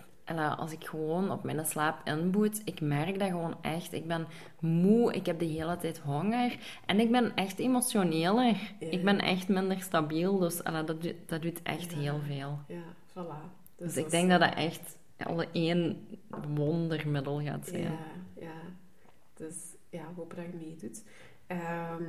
als 0.57 0.71
ik 0.71 0.85
gewoon 0.85 1.31
op 1.31 1.43
mijn 1.43 1.65
slaap 1.65 2.07
inboet, 2.07 2.61
ik 2.65 2.81
merk 2.81 3.19
dat 3.19 3.27
gewoon 3.27 3.55
echt. 3.61 3.93
Ik 3.93 4.07
ben 4.07 4.27
moe, 4.59 5.13
ik 5.13 5.25
heb 5.25 5.39
de 5.39 5.45
hele 5.45 5.77
tijd 5.77 5.97
honger 5.99 6.57
en 6.85 6.99
ik 6.99 7.11
ben 7.11 7.35
echt 7.35 7.59
emotioneler. 7.59 8.73
Ja. 8.79 8.87
Ik 8.89 9.03
ben 9.03 9.19
echt 9.19 9.47
minder 9.47 9.81
stabiel, 9.81 10.37
dus 10.37 10.57
dat, 10.63 10.87
doet- 10.87 11.13
dat 11.25 11.41
doet 11.41 11.61
echt 11.63 11.91
Ja. 11.91 11.97
heel 11.97 12.19
veel. 12.27 12.59
Ja, 12.67 12.83
voilà. 13.09 13.59
Dus, 13.77 13.93
dat 13.93 14.05
ik 14.05 14.11
denk 14.11 14.29
dat 14.29 14.39
dat 14.39 14.53
echt 14.55 14.97
alle 15.17 15.47
één 15.51 16.07
wondermiddel 16.55 17.41
gaat 17.41 17.67
zijn. 17.67 17.81
Ja, 17.81 17.97
ja. 18.39 18.51
Dus 19.33 19.55
ja, 19.89 20.01
hopen 20.15 20.35
dat 20.35 20.45
je 20.45 20.65
meedoet. 20.67 21.03
Ehm, 21.51 22.03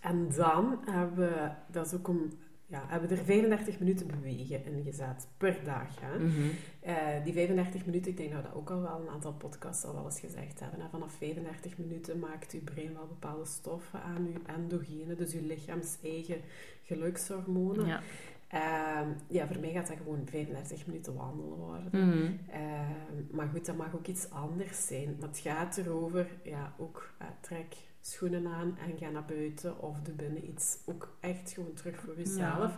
en 0.00 0.28
dan 0.36 0.78
hebben 0.84 1.16
we, 1.16 1.50
dat 1.70 1.86
is 1.86 1.94
ook 1.94 2.08
om, 2.08 2.30
ja, 2.66 2.84
hebben 2.86 3.08
we 3.08 3.14
er 3.16 3.24
35 3.24 3.78
minuten 3.78 4.06
bewegen 4.06 4.64
in 4.64 4.82
gezet 4.82 5.28
per 5.36 5.58
dag. 5.64 6.00
Hè? 6.00 6.18
Mhm. 6.18 6.48
Eh, 6.80 7.24
die 7.24 7.32
35 7.32 7.86
minuten, 7.86 8.10
ik 8.10 8.16
denk 8.16 8.32
dat 8.32 8.42
we 8.42 8.48
dat 8.48 8.56
ook 8.56 8.70
al 8.70 8.80
wel 8.80 9.00
een 9.00 9.08
aantal 9.08 9.32
podcasts 9.32 9.84
al 9.84 9.94
wel 9.94 10.04
eens 10.04 10.20
gezegd 10.20 10.60
hebben. 10.60 10.80
Hè? 10.80 10.88
Vanaf 10.88 11.12
35 11.12 11.78
minuten 11.78 12.18
maakt 12.18 12.52
uw 12.52 12.62
brein 12.64 12.94
wel 12.94 13.06
bepaalde 13.06 13.46
stoffen 13.46 14.02
aan, 14.02 14.26
uw 14.26 14.54
endogenen, 14.54 15.16
dus 15.16 15.34
uw 15.34 15.46
lichaams 15.46 15.96
eigen 16.02 16.40
gelukshormonen. 16.82 17.86
Ja. 17.86 18.00
Ehm, 18.48 19.08
ja, 19.28 19.46
voor 19.46 19.60
mij 19.60 19.72
gaat 19.72 19.86
dat 19.86 19.96
gewoon 19.96 20.26
35 20.26 20.86
minuten 20.86 21.14
wandelen 21.14 21.58
worden. 21.58 21.88
Mhm. 21.92 22.32
Ehm, 22.50 23.36
maar 23.36 23.48
goed, 23.48 23.66
dat 23.66 23.76
mag 23.76 23.94
ook 23.94 24.06
iets 24.06 24.30
anders 24.30 24.86
zijn. 24.86 25.16
Maar 25.20 25.28
het 25.28 25.38
gaat 25.38 25.76
erover, 25.76 26.26
ja, 26.42 26.72
ook 26.78 27.12
eh, 27.18 27.26
trek 27.40 27.76
schoenen 28.02 28.46
aan 28.46 28.78
en 28.78 28.98
ga 28.98 29.10
naar 29.10 29.24
buiten 29.24 29.78
of 29.78 30.00
doe 30.02 30.14
binnen 30.14 30.48
iets. 30.48 30.78
Ook 30.86 31.16
echt 31.20 31.50
gewoon 31.52 31.72
terug 31.74 31.96
voor 32.00 32.16
jezelf. 32.16 32.72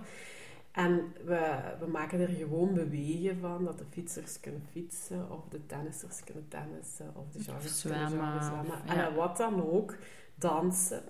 En 0.73 1.13
we, 1.25 1.61
we 1.81 1.87
maken 1.87 2.21
er 2.21 2.29
gewoon 2.29 2.75
bewegen 2.75 3.39
van, 3.41 3.65
dat 3.65 3.79
de 3.79 3.85
fietsers 3.91 4.41
kunnen 4.41 4.63
fietsen, 4.71 5.31
of 5.31 5.49
de 5.49 5.67
tennissers 5.67 6.25
kunnen 6.25 6.49
tennissen, 6.49 7.11
of 7.17 7.25
de 7.31 7.39
joggers 7.39 7.83
kunnen 7.83 8.09
zwemmen, 8.09 8.65
En 8.87 8.97
ja. 8.97 9.15
wat 9.15 9.37
dan 9.37 9.63
ook, 9.73 9.97
dansen. 10.35 11.03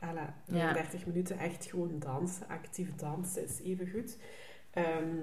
Alla, 0.00 0.34
Ja. 0.44 0.72
30 0.72 1.06
minuten 1.06 1.38
echt 1.38 1.64
gewoon 1.66 1.98
dansen, 1.98 2.48
actief 2.48 2.94
dansen 2.94 3.44
is 3.44 3.60
even 3.60 3.90
goed. 3.90 4.16
Ehm, 4.70 5.16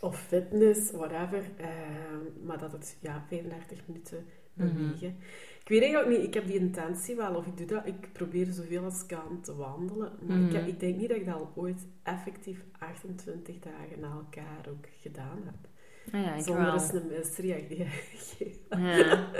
of 0.00 0.18
fitness, 0.20 0.90
whatever. 0.90 1.44
Ehm, 1.56 2.44
maar 2.46 2.58
dat 2.58 2.72
het, 2.72 2.96
ja, 3.00 3.24
35 3.28 3.80
minuten 3.86 4.26
Mhm. 4.52 4.74
bewegen. 4.76 5.16
Ik 5.62 5.68
weet 5.68 5.82
eigenlijk 5.82 6.18
niet, 6.18 6.26
ik 6.26 6.34
heb 6.34 6.46
die 6.46 6.58
intentie 6.58 7.16
wel, 7.16 7.34
of 7.34 7.46
ik 7.46 7.56
doe 7.56 7.66
dat, 7.66 7.86
ik 7.86 8.12
probeer 8.12 8.46
zoveel 8.46 8.84
als 8.84 9.06
kan 9.06 9.40
te 9.42 9.56
wandelen. 9.56 10.12
Maar 10.26 10.40
ik, 10.40 10.52
Mhm. 10.52 10.66
ik 10.66 10.80
denk 10.80 10.96
niet 10.96 11.08
dat 11.08 11.18
ik 11.18 11.26
dat 11.26 11.34
al 11.34 11.52
ooit 11.54 11.86
effectief 12.02 12.64
28 12.78 13.58
dagen 13.58 14.00
na 14.00 14.10
elkaar 14.10 14.66
ook 14.68 14.86
gedaan 15.00 15.38
heb. 15.44 15.68
Ah 16.12 16.22
ja, 16.24 16.34
ik 16.34 16.42
Zonder 16.44 16.66
een 16.94 17.06
misreactie 17.18 17.76
te 17.76 17.84
geven. 17.86 18.82
Ja. 18.82 19.20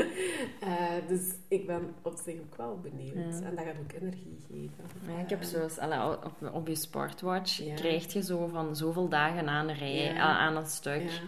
Eh, 0.61 1.09
dus 1.09 1.23
ik 1.49 1.67
ben 1.67 1.95
op 2.03 2.21
zich 2.25 2.35
ook 2.41 2.57
wel 2.57 2.81
benieuwd. 2.81 3.15
Ja. 3.41 3.47
En 3.47 3.55
dat 3.57 3.65
gaat 3.65 3.75
ook 3.83 3.93
energie 3.93 4.39
geven. 4.51 5.13
Ja, 5.15 5.19
ik 5.23 5.29
heb 5.31 5.41
Eh, 5.41 5.47
zoals, 5.47 5.79
op, 6.25 6.55
op 6.55 6.69
je 6.69 6.75
smartwatch 6.75 7.57
Ja. 7.59 7.75
krijg 7.75 8.13
je 8.13 8.23
zo 8.23 8.47
van 8.47 8.77
zoveel 8.77 9.09
dagen 9.09 9.49
aan 9.49 9.69
een 9.69 9.77
rij, 9.77 10.15
aan 10.17 10.57
een 10.57 10.67
stuk. 10.67 11.21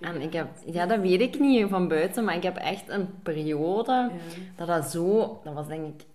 En 0.00 0.20
ik 0.20 0.32
heb, 0.32 0.48
ja, 0.66 0.86
dat 0.86 1.00
weet 1.00 1.20
ik 1.20 1.38
niet 1.38 1.68
van 1.68 1.88
buiten, 1.88 2.24
maar 2.24 2.36
ik 2.36 2.42
heb 2.42 2.56
echt 2.56 2.88
een 2.88 3.22
periode 3.22 4.10
dat 4.56 4.66
dat 4.66 4.90
zo, 4.90 5.40
dat 5.44 5.54
was 5.54 5.66
denk 5.66 5.94
ik, 6.00 6.06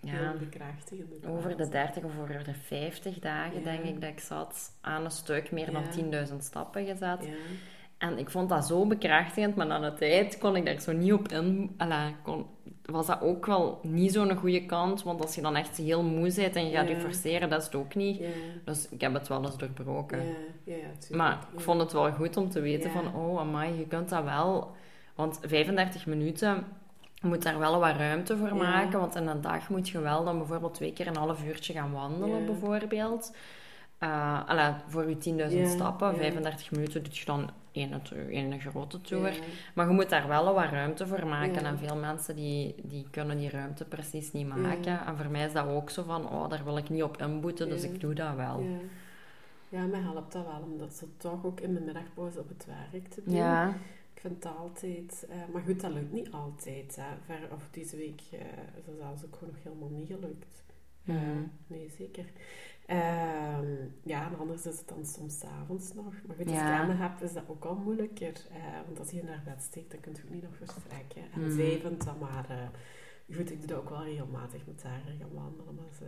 ja, 0.00 0.34
over 1.26 1.56
de 1.56 1.68
30 1.68 2.02
of 2.04 2.12
over 2.20 2.44
de 2.44 2.54
50 2.54 3.18
dagen 3.18 3.58
Ja. 3.58 3.64
denk 3.64 3.84
ik 3.84 4.00
dat 4.00 4.10
ik 4.10 4.20
zat 4.20 4.72
aan 4.80 5.04
een 5.04 5.10
stuk 5.10 5.50
meer 5.52 5.72
dan 5.72 5.82
Ja. 5.82 5.90
10.000 6.28 6.36
stappen 6.44 6.86
gezet. 6.86 7.24
Ja, 7.24 7.32
En 7.98 8.18
ik 8.18 8.30
vond 8.30 8.48
dat 8.48 8.66
zo 8.66 8.86
bekrachtigend, 8.86 9.56
maar 9.56 9.66
na 9.66 9.78
de 9.90 9.92
tijd 9.94 10.38
kon 10.38 10.56
ik 10.56 10.64
daar 10.66 10.80
zo 10.80 10.92
niet 10.92 11.12
op 11.12 11.28
in. 11.28 11.74
Alla, 11.76 12.10
kon, 12.22 12.46
was 12.84 13.06
dat 13.06 13.20
ook 13.20 13.46
wel 13.46 13.80
niet 13.82 14.12
zo'n 14.12 14.36
goede 14.36 14.66
kant, 14.66 15.02
want 15.02 15.20
als 15.20 15.34
je 15.34 15.40
dan 15.40 15.56
echt 15.56 15.76
heel 15.76 16.02
moe 16.02 16.32
bent 16.34 16.56
en 16.56 16.64
je 16.68 16.76
gaat 16.76 16.88
Ja. 16.88 16.94
je 16.94 17.00
forceren, 17.00 17.48
dat 17.48 17.58
is 17.60 17.64
het 17.66 17.74
ook 17.74 17.94
niet. 17.94 18.18
ja, 18.18 18.26
Dus 18.64 18.88
ik 18.88 19.00
heb 19.00 19.12
het 19.14 19.28
wel 19.28 19.44
eens 19.44 19.56
doorbroken. 19.58 20.22
ja. 20.64 20.74
Maar 21.10 21.38
ik 21.54 21.60
vond 21.60 21.80
het 21.80 21.92
wel 21.92 22.12
goed 22.12 22.36
om 22.36 22.50
te 22.50 22.60
weten 22.60 22.90
van, 22.90 23.14
oh 23.14 23.40
amai, 23.40 23.78
je 23.78 23.86
kunt 23.86 24.08
dat 24.08 24.24
wel. 24.24 24.70
Want 25.14 25.38
35 25.42 26.06
minuten, 26.06 26.64
je 27.14 27.26
moet 27.26 27.42
daar 27.42 27.58
wel 27.58 27.78
wat 27.80 27.96
ruimte 27.96 28.36
voor 28.36 28.56
maken. 28.56 29.00
Want 29.00 29.14
in 29.16 29.26
een 29.26 29.40
dag 29.40 29.68
moet 29.68 29.88
je 29.88 30.00
wel 30.00 30.24
dan 30.24 30.38
bijvoorbeeld 30.38 30.74
twee 30.74 30.92
keer 30.92 31.06
een 31.06 31.16
half 31.16 31.44
uurtje 31.44 31.72
gaan 31.72 31.92
wandelen, 31.92 32.46
bijvoorbeeld. 32.46 33.34
Alla, 33.98 34.82
voor 34.88 35.08
je 35.08 35.16
10.000 35.50 35.58
Ja, 35.58 35.68
stappen, 35.68 36.08
ja. 36.08 36.14
35 36.16 36.70
minuten 36.70 37.02
doe 37.02 37.12
je 37.14 37.24
dan 37.24 37.50
één, 37.78 38.00
één 38.30 38.60
grote 38.60 39.00
tour. 39.00 39.32
Ja. 39.32 39.40
Maar 39.74 39.88
je 39.88 39.94
moet 39.94 40.08
daar 40.10 40.28
wel 40.28 40.54
wat 40.54 40.70
ruimte 40.70 41.06
voor 41.06 41.26
maken. 41.26 41.62
Ja. 41.62 41.68
En 41.68 41.78
veel 41.78 41.96
mensen 41.96 42.36
die, 42.36 42.74
die 42.82 43.06
kunnen 43.10 43.36
die 43.38 43.50
ruimte 43.50 43.84
precies 43.84 44.32
niet 44.32 44.46
maken. 44.48 44.82
Ja. 44.92 45.06
En 45.06 45.16
voor 45.16 45.30
mij 45.30 45.46
is 45.46 45.52
dat 45.52 45.66
ook 45.66 45.90
zo 45.90 46.02
van, 46.02 46.28
oh, 46.28 46.48
daar 46.48 46.64
wil 46.64 46.76
ik 46.76 46.88
niet 46.88 47.02
op 47.02 47.16
inboeten, 47.16 47.68
dus 47.68 47.82
ik 47.82 48.00
doe 48.00 48.14
dat 48.14 48.34
wel. 48.34 48.64
Ja. 49.68 49.84
Mij 49.86 50.00
helpt 50.00 50.32
dat 50.32 50.44
wel 50.44 50.60
om 50.72 50.78
dat 50.78 50.94
zo 50.94 51.06
toch 51.16 51.44
ook 51.44 51.60
in 51.60 51.74
de 51.74 51.80
middagpauze 51.80 52.38
op 52.38 52.48
het 52.48 52.66
werk 52.92 53.08
te 53.08 53.22
doen. 53.24 53.34
Ja. 53.34 53.68
Ik 54.14 54.20
vind 54.24 54.44
het 54.44 54.52
altijd... 54.56 55.26
eh, 55.30 55.36
maar 55.52 55.62
goed, 55.62 55.80
dat 55.80 55.92
lukt 55.92 56.12
niet 56.12 56.30
altijd. 56.30 56.96
Hè. 57.00 57.04
Ver, 57.24 57.40
of 57.54 57.68
deze 57.70 57.96
week 57.96 58.20
eh, 58.32 58.38
is 58.76 58.84
dat 58.86 58.94
zelfs 58.98 59.24
ook 59.24 59.36
gewoon 59.38 59.54
nog 59.54 59.62
helemaal 59.62 59.98
niet 59.98 60.06
gelukt. 60.06 60.62
Eh, 61.04 61.14
Mhm. 61.14 61.42
nee, 61.66 61.90
zeker. 61.98 62.24
Ehm, 62.88 63.66
ja, 64.02 64.26
en 64.26 64.38
anders 64.38 64.66
is 64.66 64.78
het 64.78 64.88
dan 64.88 65.06
soms 65.06 65.44
avonds 65.44 65.94
nog. 65.94 66.12
Maar 66.26 66.36
goed, 66.36 66.46
als 66.46 66.54
Ja. 66.54 66.70
je 66.70 66.76
kinderen 66.78 67.02
hebt, 67.08 67.22
is 67.22 67.32
dat 67.32 67.42
ook 67.48 67.64
al 67.64 67.74
moeilijker. 67.76 68.32
eh, 68.52 68.80
want 68.86 68.98
als 68.98 69.10
je 69.10 69.22
naar 69.22 69.42
bed 69.44 69.62
steekt, 69.62 69.90
dan 69.90 70.00
kun 70.00 70.12
je 70.14 70.22
ook 70.24 70.30
niet 70.30 70.42
nog 70.42 70.56
verstrekken. 70.56 71.22
En 71.32 71.40
Mhm. 71.40 71.56
zij 71.56 71.78
vindt 71.80 72.04
dat 72.04 72.20
maar... 72.20 72.46
eh, 72.50 73.36
goed, 73.36 73.50
ik 73.50 73.58
doe 73.58 73.66
dat 73.66 73.78
ook 73.78 73.88
wel 73.88 74.04
regelmatig 74.04 74.66
met 74.66 74.82
haar 74.82 75.00
gaan 75.18 75.32
wandelen, 75.34 75.74
maar 75.74 75.92
ze, 75.98 76.04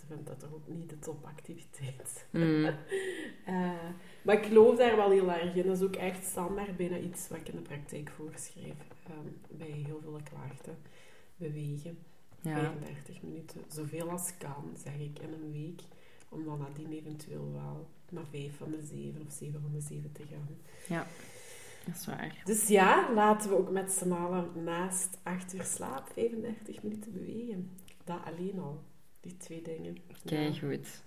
ze 0.00 0.06
vindt 0.06 0.26
dat 0.26 0.38
toch 0.40 0.52
ook 0.52 0.68
niet 0.68 0.90
de 0.90 0.98
topactiviteit. 0.98 2.26
Mm. 2.30 2.64
Eh, 3.46 3.70
maar 4.22 4.36
ik 4.36 4.44
geloof 4.44 4.76
daar 4.76 4.96
wel 4.96 5.10
heel 5.10 5.32
erg 5.32 5.54
in. 5.54 5.66
Dat 5.66 5.76
is 5.76 5.82
ook 5.82 5.96
echt 5.96 6.24
standaard 6.24 6.76
bijna 6.76 6.96
iets 6.96 7.28
wat 7.28 7.38
ik 7.38 7.48
in 7.48 7.56
de 7.56 7.62
praktijk 7.62 8.10
voorschrijf. 8.10 8.74
ehm, 9.06 9.58
bij 9.58 9.66
heel 9.86 10.00
veel 10.02 10.20
klachten. 10.24 10.76
Bewegen. 11.36 11.98
Ja. 12.40 12.54
35 12.58 13.22
minuten. 13.22 13.60
Zoveel 13.68 14.10
als 14.10 14.36
kan, 14.38 14.64
zeg 14.76 14.94
ik, 14.98 15.18
in 15.18 15.32
een 15.32 15.52
week. 15.52 15.80
Om 16.32 16.44
dan 16.44 16.58
nadien 16.58 16.92
eventueel 16.92 17.52
wel 17.52 17.88
naar 18.10 18.26
5 18.30 18.56
van 18.56 18.70
de 18.70 18.82
7 18.82 19.22
of 19.26 19.32
7 19.32 19.60
van 19.60 19.70
de 19.72 19.80
7 19.80 20.12
te 20.12 20.22
gaan. 20.30 20.48
Dat 21.86 21.94
is 21.94 22.06
waar. 22.06 22.42
Dus 22.44 22.68
ja, 22.68 23.12
laten 23.14 23.50
we 23.50 23.56
ook 23.56 23.70
met 23.70 23.90
z'n 23.90 24.12
allen 24.12 24.48
naast 24.64 25.18
8 25.22 25.54
uur 25.54 25.64
slaap 25.64 26.08
35 26.12 26.82
minuten 26.82 27.12
bewegen. 27.12 27.70
Dat 28.04 28.16
alleen 28.24 28.58
al. 28.60 28.82
Die 29.20 29.36
twee 29.36 29.62
dingen. 29.62 29.96
Kijk, 30.24 30.54
Ja. 30.54 30.58
goed. 30.68 31.02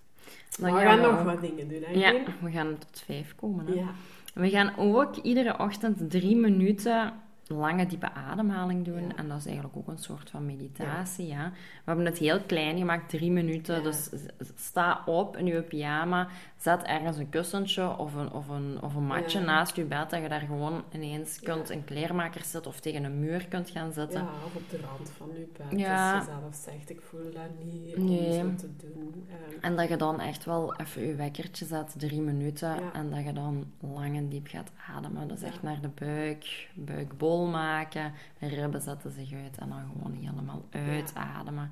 Maar 0.60 0.74
we 0.74 0.80
gaan 0.80 1.02
nog 1.02 1.20
ook- 1.20 1.26
wat 1.26 1.42
dingen 1.42 1.68
doen, 1.68 1.82
hè? 1.84 1.92
Ja, 1.92 2.24
we 2.42 2.52
gaan 2.52 2.78
tot 2.78 3.00
vijf 3.06 3.36
komen. 3.36 3.66
Hè? 3.66 3.74
Ja. 3.74 3.94
We 4.34 4.50
gaan 4.50 4.78
ook 4.78 5.16
iedere 5.16 5.60
ochtend 5.60 6.10
drie 6.12 6.36
minuten 6.36 7.14
lange 7.48 7.86
diepe 7.86 8.12
ademhaling 8.14 8.86
doen. 8.86 9.02
Ja. 9.08 9.16
En 9.16 9.28
dat 9.28 9.38
is 9.38 9.46
eigenlijk 9.46 9.78
ook 9.78 9.88
een 9.88 9.98
soort 9.98 10.30
van 10.30 10.46
meditatie. 10.46 11.28
Ja. 11.28 11.50
We 11.52 11.82
hebben 11.86 12.06
het 12.06 12.18
heel 12.18 12.40
klein 12.42 12.78
gemaakt, 12.78 13.10
drie 13.10 13.32
minuten. 13.32 13.76
Ja. 13.76 13.82
Dus 13.82 14.10
sta 14.56 15.02
op 15.06 15.38
in 15.38 15.46
je 15.46 15.62
pyjama, 15.62 16.28
zet 16.58 16.84
ergens 16.84 17.18
een 17.18 17.30
kussentje 17.30 17.98
of 17.98 18.14
een, 18.14 18.32
of 18.32 18.48
een, 18.48 18.78
of 18.82 18.96
een 18.96 19.06
matje 19.06 19.40
naast 19.40 19.76
je 19.76 19.84
bed. 19.84 20.10
Dat 20.10 20.22
je 20.22 20.30
daar 20.30 20.40
gewoon 20.40 20.84
ineens 20.94 21.40
kunt 21.40 21.70
een 21.70 21.84
kleermaker 21.84 22.42
zitten 22.44 22.72
of 22.72 22.80
tegen 22.80 23.04
een 23.04 23.20
muur 23.20 23.48
kunt 23.48 23.70
gaan 23.70 23.94
zitten. 23.94 24.20
Ja, 24.22 24.30
of 24.46 24.56
op 24.56 24.70
de 24.70 24.80
rand 24.88 25.12
van 25.18 25.28
je 25.34 25.48
bed. 25.58 25.80
Ja. 25.80 26.16
Als 26.16 26.26
je 26.26 26.32
zelf 26.42 26.56
zegt, 26.56 26.90
ik 26.90 27.02
voel 27.02 27.32
dat 27.34 27.66
niet 27.66 27.96
om 27.96 28.06
Nee. 28.06 28.34
zo 28.34 28.56
te 28.56 28.70
doen. 28.78 29.26
Ehm, 29.30 29.58
En 29.62 29.76
dat 29.76 29.90
je 29.90 29.96
dan 29.98 30.20
echt 30.20 30.46
wel 30.46 30.76
even 30.76 31.08
je 31.08 31.16
wekkertje 31.16 31.66
zet, 31.66 31.94
drie 31.98 32.22
minuten. 32.22 32.94
En 32.94 33.10
dat 33.10 33.24
je 33.24 33.34
dan 33.34 33.66
lang 33.80 34.16
en 34.18 34.30
diep 34.30 34.48
gaat 34.48 34.72
ademen. 34.96 35.28
Dus 35.28 35.42
echt 35.42 35.62
naar 35.64 35.82
de 35.82 35.90
buik, 36.06 36.70
buik 36.76 37.18
bol 37.36 37.46
maken. 37.48 38.14
De 38.40 38.48
ribben 38.48 38.82
zetten 38.82 39.12
zich 39.12 39.34
uit 39.34 39.58
en 39.58 39.70
dan 39.70 39.84
gewoon 39.94 40.14
helemaal 40.14 40.66
uitademen. 40.72 41.72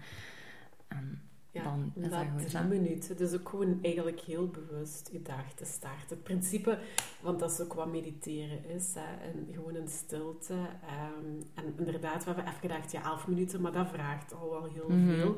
En 0.88 1.22
ja, 1.52 1.64
dan 1.64 1.92
is 1.96 2.10
dat 2.10 2.26
goed, 2.38 2.50
drie 2.50 2.64
minuten. 2.64 3.18
Dus 3.18 3.34
ook 3.34 3.50
gewoon 3.50 3.80
eigenlijk 3.82 4.20
heel 4.20 4.48
bewust 4.48 5.10
je 5.12 5.22
dag 5.22 5.54
te 5.54 5.66
starten. 5.66 6.08
Het 6.10 6.24
principe, 6.24 6.80
want 7.22 7.40
dat 7.40 7.52
is 7.52 7.60
ook 7.62 7.74
wat 7.74 7.92
mediteren 7.92 8.66
is. 8.70 8.94
Hè, 8.94 9.28
en 9.30 9.48
gewoon 9.54 9.76
in 9.76 9.88
stilte. 9.88 10.54
ehm, 10.88 11.42
en 11.54 11.74
inderdaad, 11.78 12.20
we 12.24 12.26
hebben 12.32 12.48
even 12.48 12.60
gedacht, 12.60 12.92
ja, 12.92 13.04
elf 13.04 13.28
minuten, 13.28 13.62
maar 13.62 13.72
dat 13.72 13.88
vraagt 13.88 14.34
al 14.34 14.50
wel 14.50 14.64
heel 14.74 14.90
Mhm. 14.90 15.16
veel. 15.16 15.36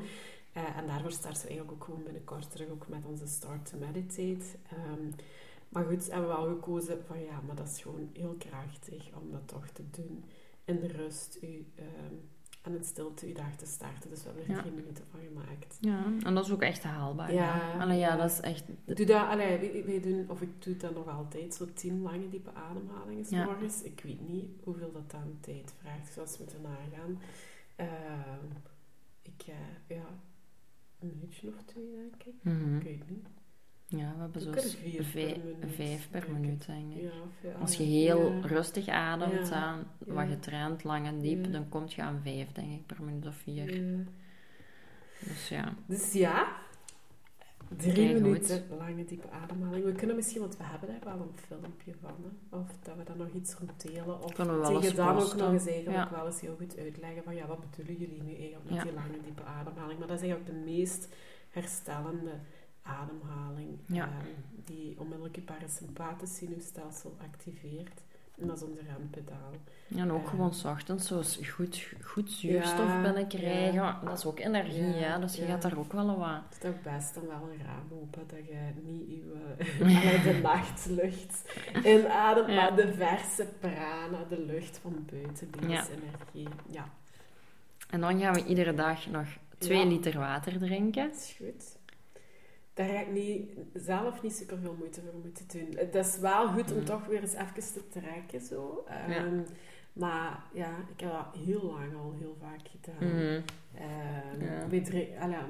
Eh, 0.54 0.78
en 0.78 0.88
daarvoor 0.88 1.12
starten 1.12 1.42
we 1.42 1.48
eigenlijk 1.48 1.72
ook 1.72 1.84
gewoon 1.84 2.04
binnenkort 2.04 2.52
terug 2.52 2.70
ook 2.70 2.88
met 2.88 3.06
onze 3.06 3.28
Start 3.28 3.66
to 3.70 3.78
Meditate. 3.78 4.46
Ehm, 4.72 5.12
maar 5.76 5.86
goed, 5.86 6.12
hebben 6.12 6.30
we 6.30 6.36
al 6.36 6.48
gekozen 6.48 7.04
van 7.06 7.20
ja, 7.24 7.42
maar 7.48 7.56
dat 7.56 7.68
is 7.68 7.82
gewoon 7.82 8.10
heel 8.14 8.36
krachtig 8.38 9.10
om 9.22 9.32
dat 9.32 9.48
toch 9.48 9.68
te 9.68 9.84
doen. 9.90 10.24
In 10.66 10.80
de 10.80 10.88
rust 10.88 11.38
u, 11.42 11.66
ehm, 11.76 12.14
en 12.62 12.76
in 12.76 12.84
stilte 12.84 13.26
uw 13.26 13.34
dag 13.34 13.56
te 13.56 13.66
starten. 13.66 14.10
Dus 14.10 14.20
we 14.24 14.26
hebben 14.30 14.44
er 14.48 14.52
Ja. 14.56 14.62
drie 14.62 14.72
minuten 14.74 15.06
van 15.12 15.20
gemaakt. 15.20 15.78
Ja, 15.82 16.06
en 16.24 16.36
dat 16.36 16.46
is 16.46 16.52
ook 16.52 16.62
echt 16.62 16.84
haalbaar. 16.84 17.34
Ja, 17.34 17.56
Ja, 17.56 17.80
Allee, 17.82 17.98
ja 17.98 18.16
dat 18.18 18.32
is 18.32 18.40
echt... 18.40 18.64
Doe 18.86 19.06
dat, 19.06 19.28
allee, 19.28 19.84
wij, 19.86 20.00
doen, 20.02 20.30
of 20.30 20.42
ik 20.42 20.62
doe 20.64 20.78
dat 20.78 20.94
nog 20.96 21.08
altijd, 21.08 21.54
zo 21.54 21.66
tien 21.74 22.02
lange 22.02 22.30
diepe 22.30 22.54
ademhalingen 22.54 23.26
's 23.26 23.30
Ja. 23.30 23.46
morgens. 23.46 23.82
Ik 23.84 24.02
weet 24.04 24.30
niet 24.30 24.50
hoeveel 24.64 24.92
dat 24.92 25.12
dan 25.12 25.38
tijd 25.40 25.74
vraagt, 25.80 26.14
zoals 26.14 26.38
we 26.38 26.44
moeten 26.44 26.62
nagaan. 26.62 27.20
Ehm, 27.76 28.46
ik, 29.22 29.44
eh, 29.48 29.98
ja, 29.98 30.06
een 31.00 31.08
minuutje 31.14 31.48
of 31.48 31.64
twee, 31.66 31.92
denk 31.92 32.24
ik. 32.24 32.34
Mhm. 32.44 32.76
Ik 32.76 32.84
weet 32.84 33.10
niet. 33.10 33.28
Ja, 33.88 34.14
we 34.16 34.22
hebben 34.22 34.42
zo 34.42 34.52
vijf, 34.52 35.12
per 35.14 35.40
minuut, 35.44 35.76
vijf 35.76 36.10
per 36.10 36.22
denk 36.22 36.34
ik. 36.34 36.40
minuut, 36.42 36.66
denk 36.66 36.94
ik. 36.94 37.02
Ja, 37.02 37.10
of, 37.10 37.42
ja, 37.42 37.52
Als 37.62 37.76
je 37.78 37.84
heel 37.84 38.32
Ja. 38.32 38.40
rustig 38.42 38.88
ademt, 38.88 39.50
hè, 39.50 39.76
wat 39.98 40.28
getraind, 40.28 40.84
lang 40.84 41.06
en 41.06 41.20
diep, 41.22 41.52
dan 41.52 41.70
kom 41.70 41.84
je 41.88 42.02
aan 42.02 42.20
vijf, 42.24 42.52
denk 42.52 42.72
ik, 42.72 42.86
per 42.86 43.04
minuut 43.04 43.28
of 43.28 43.36
vier. 43.36 43.68
Dus 45.20 45.48
ja. 45.50 45.74
Dus 45.86 46.12
ja, 46.14 46.56
drie 47.78 47.94
Kijk, 47.94 48.12
goed. 48.12 48.22
minuten 48.22 48.64
lange 48.78 49.06
diepe 49.06 49.30
ademhaling. 49.30 49.86
We 49.86 49.92
kunnen 49.92 50.16
misschien, 50.16 50.42
want 50.42 50.58
we 50.58 50.64
hebben 50.64 50.90
daar 50.90 51.18
wel 51.18 51.22
een 51.28 51.38
filmpje 51.48 51.94
van, 52.02 52.16
hè, 52.50 52.58
of 52.58 52.68
dat 52.84 52.96
we 52.98 53.04
dan 53.04 53.18
nog 53.18 53.30
iets 53.34 53.54
rond 53.54 53.82
delen. 53.82 54.24
Of 54.24 54.34
Kunnen 54.34 54.54
we 54.56 54.62
wel 54.68 54.80
tegen 54.82 54.96
dan 54.96 55.18
ook 55.18 55.36
nog 55.36 55.52
eens 55.52 55.68
eigenlijk 55.68 56.10
wel 56.10 56.26
eens 56.26 56.42
heel 56.42 56.56
goed 56.56 56.78
uitleggen 56.78 57.24
van 57.24 57.36
ja, 57.36 57.48
wat 57.48 57.60
bedoelen 57.70 57.96
jullie 57.98 58.24
nu 58.24 58.36
eigenlijk 58.36 58.70
met 58.70 58.82
die 58.82 58.94
lange 58.94 59.22
diepe 59.24 59.44
ademhaling. 59.44 60.00
Maar 60.00 60.08
dat 60.08 60.22
is 60.22 60.28
eigenlijk 60.30 60.54
de 60.58 60.72
meest 60.72 61.14
herstellende 61.50 62.32
ademhaling 62.86 63.78
Ja. 63.86 64.04
ehm, 64.04 64.26
die 64.66 64.96
onmiddellijk 65.00 65.36
je 65.36 65.42
parasympathisch 65.42 66.36
zenuwstelsel 66.38 67.16
activeert. 67.22 68.04
En 68.40 68.48
dat 68.48 68.56
is 68.56 68.64
onze 68.64 68.82
rempedaal. 68.98 69.52
En 69.96 70.12
ook 70.12 70.24
Ja. 70.24 70.30
gewoon 70.30 70.54
's 70.54 70.64
ochtends 70.66 71.08
zo 71.08 71.22
goed, 71.50 71.88
goed 72.02 72.32
zuurstof 72.32 72.86
Ja, 72.88 73.02
binnenkrijgen. 73.02 73.74
ja. 73.74 74.02
Dat 74.04 74.18
is 74.18 74.26
ook 74.26 74.40
energie, 74.40 74.84
Ja, 74.84 75.14
hè? 75.14 75.20
dus 75.20 75.36
je 75.36 75.46
gaat 75.46 75.62
daar 75.62 75.78
ook 75.78 75.92
wel 75.94 76.18
wat... 76.18 76.42
Het 76.50 76.54
is 76.54 76.58
toch 76.60 76.82
best 76.94 77.14
dan 77.14 77.28
wel 77.28 77.50
een 77.52 77.66
raam 77.66 77.88
open, 77.92 78.24
dat 78.28 78.46
je 78.48 78.70
niet 78.84 79.08
je, 79.10 79.56
de 80.34 80.40
nachtlucht 80.44 81.44
inademt, 81.84 82.48
maar 82.48 82.76
de 82.76 82.94
verse 82.94 83.48
prana, 83.60 84.24
de 84.30 84.40
lucht 84.46 84.78
van 84.78 85.06
buiten, 85.12 85.52
die 85.52 85.62
is 85.72 85.88
energie. 85.90 86.48
Ja, 86.70 86.90
En 87.90 88.02
dan 88.02 88.20
gaan 88.20 88.34
we 88.34 88.46
iedere 88.46 88.74
dag 88.74 89.08
nog 89.08 89.28
twee 89.58 89.78
Ja. 89.80 89.86
liter 89.86 90.20
water 90.20 90.58
drinken. 90.60 91.08
dat 91.08 91.16
is 91.16 91.36
goed. 91.38 91.75
Daar 92.76 92.88
ga 92.90 93.00
ik 93.00 93.12
niet, 93.12 93.52
zelf 93.74 94.22
niet 94.22 94.36
super 94.36 94.58
veel 94.62 94.76
moeite 94.80 95.02
voor 95.02 95.20
moeten 95.24 95.46
doen. 95.48 95.78
Het 95.78 95.96
is 95.96 96.18
wel 96.20 96.48
goed 96.48 96.72
om 96.72 96.78
Mhm. 96.78 96.86
toch 96.86 97.06
weer 97.06 97.22
eens 97.22 97.34
even 97.34 97.74
te 97.74 97.88
trekken, 97.90 98.42
zo. 98.42 98.84
Ja. 98.88 99.16
Ehm, 99.16 99.40
Maar 99.94 100.44
ja, 100.54 100.70
ik 100.96 101.00
heb 101.00 101.12
dat 101.12 101.26
heel 101.46 101.64
lang 101.64 101.96
al 101.96 102.14
heel 102.20 102.36
vaak 102.42 102.60
gedaan. 102.72 103.10
Mhm. 103.10 103.42
Ehm, 103.76 104.46
Ja. 104.46 104.68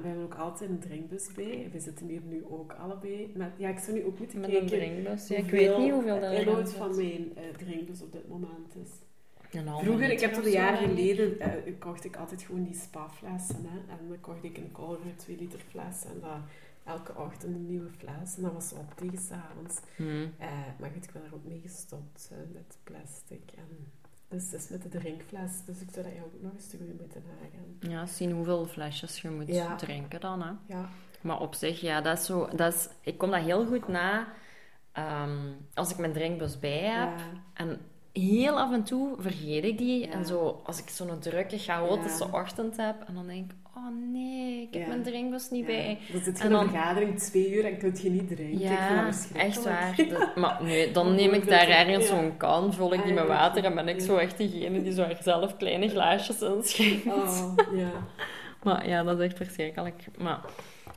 hebben 0.02 0.22
ook 0.24 0.34
altijd 0.34 0.70
een 0.70 0.78
drinkbus 0.78 1.32
bij. 1.34 1.68
We 1.72 1.80
zitten 1.80 2.06
hier 2.06 2.20
nu 2.24 2.44
ook 2.48 2.72
allebei. 2.72 3.32
Met, 3.34 3.50
ja, 3.56 3.68
ik 3.68 3.78
zou 3.78 3.96
nu 3.96 4.04
ook 4.04 4.18
moeten 4.18 4.40
Met 4.40 4.50
kijken 4.50 4.72
een 4.72 4.78
drinkbus. 4.92 5.28
Ja, 5.28 5.36
ik 5.36 5.50
weet 5.50 5.78
niet 5.78 5.90
hoeveel 5.90 6.20
dat 6.20 6.30
de 6.30 6.36
erin 6.36 6.46
inhoud 6.48 6.72
van 6.72 6.96
mijn 6.96 7.36
eh, 7.36 7.42
drinkbus 7.56 8.02
op 8.02 8.12
dit 8.12 8.28
moment 8.28 8.74
is. 8.82 8.90
Vroeger, 9.82 10.10
ik 10.10 10.20
heb 10.20 10.30
dat 10.30 10.38
of 10.38 10.44
een 10.46 10.50
jaar 10.52 10.76
geleden, 10.76 11.40
eh, 11.40 11.50
kocht 11.78 12.04
ik 12.04 12.16
altijd 12.16 12.42
gewoon 12.42 12.62
die 12.64 12.74
spa-flessen. 12.74 13.64
Hè? 13.68 13.78
En 13.92 14.08
dan 14.08 14.20
kocht 14.20 14.44
ik 14.44 14.56
een 14.56 14.72
Culver 14.72 15.16
2 15.16 15.36
liter 15.38 15.60
fles. 15.70 16.04
En 16.04 16.20
dat 16.20 16.36
elke 16.86 17.14
ochtend 17.16 17.54
een 17.54 17.66
nieuwe 17.66 17.90
fles. 17.90 18.36
En 18.36 18.42
dat 18.42 18.52
was 18.52 18.72
op 18.72 18.92
tegen 18.96 19.18
s'avonds. 19.18 19.80
Eh, 20.38 20.48
maar 20.78 20.90
goed, 20.94 21.04
ik 21.04 21.12
ben 21.12 21.24
er 21.24 21.34
ook 21.34 21.44
mee 21.44 21.60
gestopt 21.60 22.28
eh, 22.32 22.38
met 22.52 22.78
plastic. 22.82 23.52
En, 23.56 23.92
dus 24.28 24.50
dat 24.50 24.60
is 24.60 24.68
met 24.68 24.82
de 24.82 24.88
drinkfles. 24.88 25.64
Dus 25.66 25.80
ik 25.80 25.88
zou 25.92 26.04
dat 26.06 26.24
ook 26.24 26.42
nog 26.42 26.52
eens 26.54 26.68
te 26.68 26.76
goed 26.76 27.00
moeten 27.00 27.22
nagaan. 27.26 27.92
Ja, 27.92 28.06
zien 28.06 28.32
hoeveel 28.32 28.66
flesjes 28.66 29.20
je 29.20 29.30
moet 29.30 29.46
Ja. 29.46 29.76
drinken 29.76 30.20
dan. 30.20 30.42
Hè. 30.42 30.50
Ja, 30.66 30.88
Maar 31.20 31.40
op 31.40 31.54
zich, 31.54 31.80
ja, 31.80 32.00
dat 32.00 32.18
is 32.18 32.24
zo... 32.26 32.48
Dat 32.56 32.74
is, 32.74 32.88
ik 33.00 33.18
kom 33.18 33.30
dat 33.30 33.40
heel 33.42 33.66
goed 33.66 33.88
na 33.88 34.28
ehm, 34.92 35.52
als 35.74 35.90
ik 35.90 35.98
mijn 35.98 36.12
drinkbus 36.12 36.58
bij 36.58 36.78
heb. 36.78 37.18
ja. 37.18 37.24
En 37.54 37.80
heel 38.12 38.58
af 38.60 38.72
en 38.72 38.84
toe 38.84 39.14
vergeet 39.18 39.64
ik 39.64 39.78
die. 39.78 40.06
Ja. 40.06 40.12
En 40.12 40.26
zo, 40.26 40.60
als 40.64 40.78
ik 40.78 40.88
zo'n 40.88 41.18
drukke, 41.18 41.58
chaotische 41.58 42.32
ochtend 42.32 42.76
heb, 42.76 43.02
en 43.06 43.14
dan 43.14 43.26
denk 43.26 43.50
ik, 43.50 43.56
oh 43.76 44.12
nee, 44.12 44.62
ik 44.62 44.68
heb 44.74 44.82
Ja. 44.82 44.88
mijn 44.88 45.02
drinkbus 45.02 45.50
niet 45.50 45.60
Ja. 45.66 45.66
bij. 45.66 45.98
Dan 46.12 46.20
zit 46.22 46.38
je 46.38 46.44
in 46.44 46.52
een 46.52 46.68
vergadering 46.68 47.18
twee 47.18 47.54
uur 47.54 47.64
en 47.64 47.78
kun 47.78 47.94
je 48.02 48.10
niet 48.10 48.28
drinken. 48.28 48.58
Ja, 48.58 49.10
echt 49.34 49.64
waar. 49.64 49.94
Dat- 50.10 50.36
maar 50.36 50.58
nee, 50.62 50.90
dan 50.90 51.14
neem 51.14 51.32
ik 51.32 51.46
daar 51.48 51.68
ergens 51.68 52.06
zo'n 52.06 52.36
kan, 52.36 52.72
vul 52.74 52.92
ik 52.92 53.04
die 53.04 53.12
met 53.12 53.22
Ah, 53.22 53.28
water 53.28 53.64
en 53.64 53.74
ben 53.74 53.88
ik 53.88 54.00
zo 54.00 54.16
echt 54.16 54.36
diegene 54.38 54.82
die 54.82 54.92
zo 54.92 55.02
er 55.02 55.18
zelf 55.22 55.56
kleine 55.56 55.88
glaasjes 55.88 56.40
in 56.50 56.60
schenkt. 56.62 57.06
Oh, 57.06 57.54
ja. 57.74 57.90
Maar 58.62 58.88
ja, 58.88 59.02
dat 59.02 59.18
is 59.18 59.24
echt 59.24 59.36
verschrikkelijk. 59.36 60.04
Maar 60.18 60.40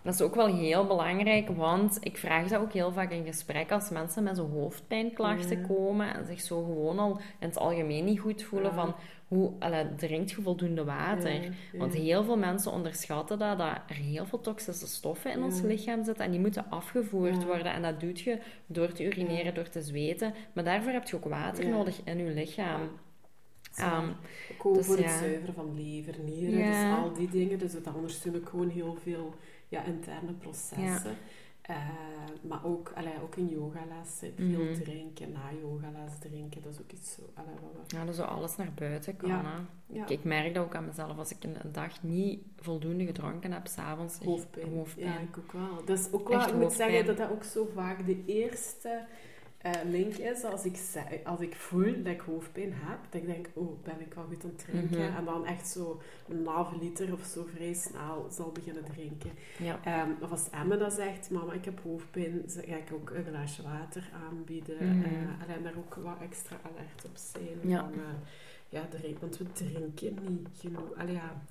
Dat 0.02 0.14
is 0.14 0.22
ook 0.22 0.36
wel 0.36 0.56
heel 0.56 0.88
belangrijk, 0.88 1.50
want 1.50 1.98
ik 2.02 2.18
vraag 2.18 2.48
dat 2.48 2.62
ook 2.62 2.74
heel 2.74 2.92
vaak 2.92 3.12
in 3.12 3.26
gesprek 3.26 3.72
als 3.72 3.90
mensen 3.90 4.24
met 4.24 4.36
zo'n 4.38 4.52
hoofdpijnklachten 4.52 5.60
Ja. 5.60 5.68
komen 5.68 6.14
en 6.16 6.26
zich 6.26 6.42
zo 6.42 6.64
gewoon 6.64 7.00
al 7.00 7.18
in 7.40 7.48
het 7.48 7.58
algemeen 7.58 8.06
niet 8.06 8.20
goed 8.20 8.44
voelen 8.44 8.70
Ja. 8.70 8.76
van 8.76 8.96
hoe 9.28 9.52
allee, 9.60 9.96
drinkt 9.96 10.32
je 10.32 10.42
voldoende 10.42 10.84
water? 10.84 11.54
Want 11.74 11.94
heel 11.94 12.24
veel 12.24 12.38
mensen 12.38 12.72
onderschatten 12.72 13.40
dat, 13.40 13.58
dat 13.58 13.68
er 13.88 13.96
heel 13.96 14.26
veel 14.26 14.42
toxische 14.42 14.88
stoffen 14.88 15.32
in 15.32 15.44
ons 15.44 15.62
lichaam 15.62 16.04
zitten 16.04 16.26
en 16.26 16.32
die 16.32 16.40
moeten 16.40 16.66
afgevoerd 16.70 17.46
worden. 17.46 17.74
En 17.74 17.82
dat 17.82 18.00
doe 18.00 18.12
je 18.14 18.40
door 18.66 18.92
te 18.92 19.04
urineren, 19.06 19.54
door 19.54 19.70
te 19.70 19.82
zweten. 19.82 20.34
Maar 20.54 20.64
daarvoor 20.64 20.92
heb 20.92 21.08
je 21.08 21.16
ook 21.16 21.26
water 21.26 21.68
nodig 21.70 22.02
in 22.04 22.18
je 22.18 22.32
lichaam. 22.34 22.82
Ehm, 23.76 24.06
Ook 24.52 24.62
gewoon 24.62 24.78
dus 24.78 24.86
voor 24.86 24.98
het 24.98 25.10
zuiveren 25.12 25.54
van 25.54 25.76
lever, 25.76 26.16
nieren, 26.24 26.58
Ja. 26.60 26.96
dus 26.96 27.04
al 27.04 27.14
die 27.14 27.30
dingen. 27.30 27.60
Dus 27.60 27.72
dat 27.72 27.96
ondersteunt 27.96 28.48
gewoon 28.48 28.70
heel 28.70 28.98
veel 29.04 29.34
ja, 29.70 29.84
interne 29.84 30.32
processen. 30.34 31.16
Eh, 31.62 31.76
maar 32.42 32.66
ook, 32.66 32.92
allee, 32.96 33.14
ook 33.24 33.36
in 33.36 33.48
yogales, 33.48 34.20
veel 34.36 34.64
Mhm. 34.64 34.82
drinken, 34.82 35.32
na 35.32 35.40
yogales 35.62 36.12
drinken, 36.20 36.62
dat 36.62 36.74
is 36.74 36.80
ook 36.82 36.92
iets 36.92 37.14
zo... 37.14 37.22
Allee, 37.34 37.54
wat 37.62 37.88
we- 37.92 37.98
ja, 37.98 38.06
dat 38.06 38.16
zo 38.16 38.22
alles 38.24 38.56
naar 38.56 38.72
buiten 38.76 39.18
kan. 39.18 39.30
Ja. 39.30 39.42
Hè. 39.44 39.96
ja, 39.98 40.04
Ik, 40.04 40.10
ik 40.10 40.24
merk 40.24 40.54
dat 40.54 40.66
ook 40.66 40.76
aan 40.76 40.86
mezelf. 40.86 41.18
Als 41.18 41.32
ik 41.32 41.44
een, 41.44 41.56
dag 41.72 42.04
niet 42.04 42.40
voldoende 42.58 43.06
gedronken 43.06 43.52
heb, 43.52 43.68
s'avonds 43.68 44.18
hoofdpijn. 44.18 44.74
hoofdpijn. 44.74 45.08
Ja, 45.14 45.20
ik 45.20 45.38
ook 45.38 45.52
wel. 45.52 45.86
Dat 45.86 46.00
is 46.00 46.12
ook 46.12 46.28
wel, 46.28 46.38
Echt 46.40 46.48
ik 46.50 46.56
moet 46.56 46.74
zeggen 46.74 47.06
dat 47.06 47.18
dat 47.18 47.30
ook 47.32 47.44
zo 47.44 47.70
vaak 47.76 48.06
de 48.06 48.24
eerste 48.26 49.06
eh, 49.62 49.72
link 49.86 50.14
is 50.16 50.44
als 50.44 50.66
ik, 50.66 50.76
zei- 50.78 51.20
als 51.24 51.40
ik 51.40 51.56
voel 51.56 52.04
dat 52.04 52.14
ik 52.14 52.20
hoofdpijn 52.22 52.74
heb. 52.76 52.98
Dat 53.10 53.22
ik 53.22 53.28
denk, 53.28 53.48
oh, 53.54 53.84
ben 53.84 54.02
ik 54.02 54.14
wel 54.14 54.24
goed 54.24 54.44
aan 54.44 54.50
het 54.50 54.60
drinken? 54.60 55.00
Mhm. 55.08 55.18
En 55.18 55.26
dan 55.26 55.46
echt 55.46 55.68
zo 55.68 56.02
een 56.28 56.46
halve 56.48 56.78
liter 56.78 57.14
of 57.14 57.24
zo 57.26 57.46
vrij 57.56 57.74
snel 57.74 58.28
zal 58.32 58.52
beginnen 58.52 58.84
drinken. 58.84 59.32
Ja. 59.58 59.80
Ehm, 59.84 60.10
of 60.22 60.32
als 60.32 60.50
Emma 60.50 60.76
dan 60.76 60.92
zegt, 60.92 61.30
mama, 61.30 61.54
ik 61.54 61.66
heb 61.66 61.80
hoofdpijn, 61.84 62.32
dan 62.54 62.64
ga 62.64 62.76
ik 62.76 62.92
ook 62.94 63.10
een 63.10 63.26
glaasje 63.26 63.64
water 63.64 64.10
aanbieden. 64.30 64.98
Mhm. 64.98 65.04
eh, 65.06 65.56
en 65.56 65.64
daar 65.64 65.78
ook 65.78 65.96
wat 65.96 66.18
extra 66.22 66.58
alert 66.62 67.06
op 67.06 67.12
zijn. 67.18 67.70
Ja. 67.70 67.80
Van, 67.80 67.94
eh, 67.94 68.00
ja, 68.70 68.88
drink, 68.90 69.20
want 69.20 69.38
we 69.38 69.52
drinken 69.52 70.18
niet 70.28 70.48
genoeg. 70.60 70.96
Allee, 70.98 71.14
ja, 71.14 71.42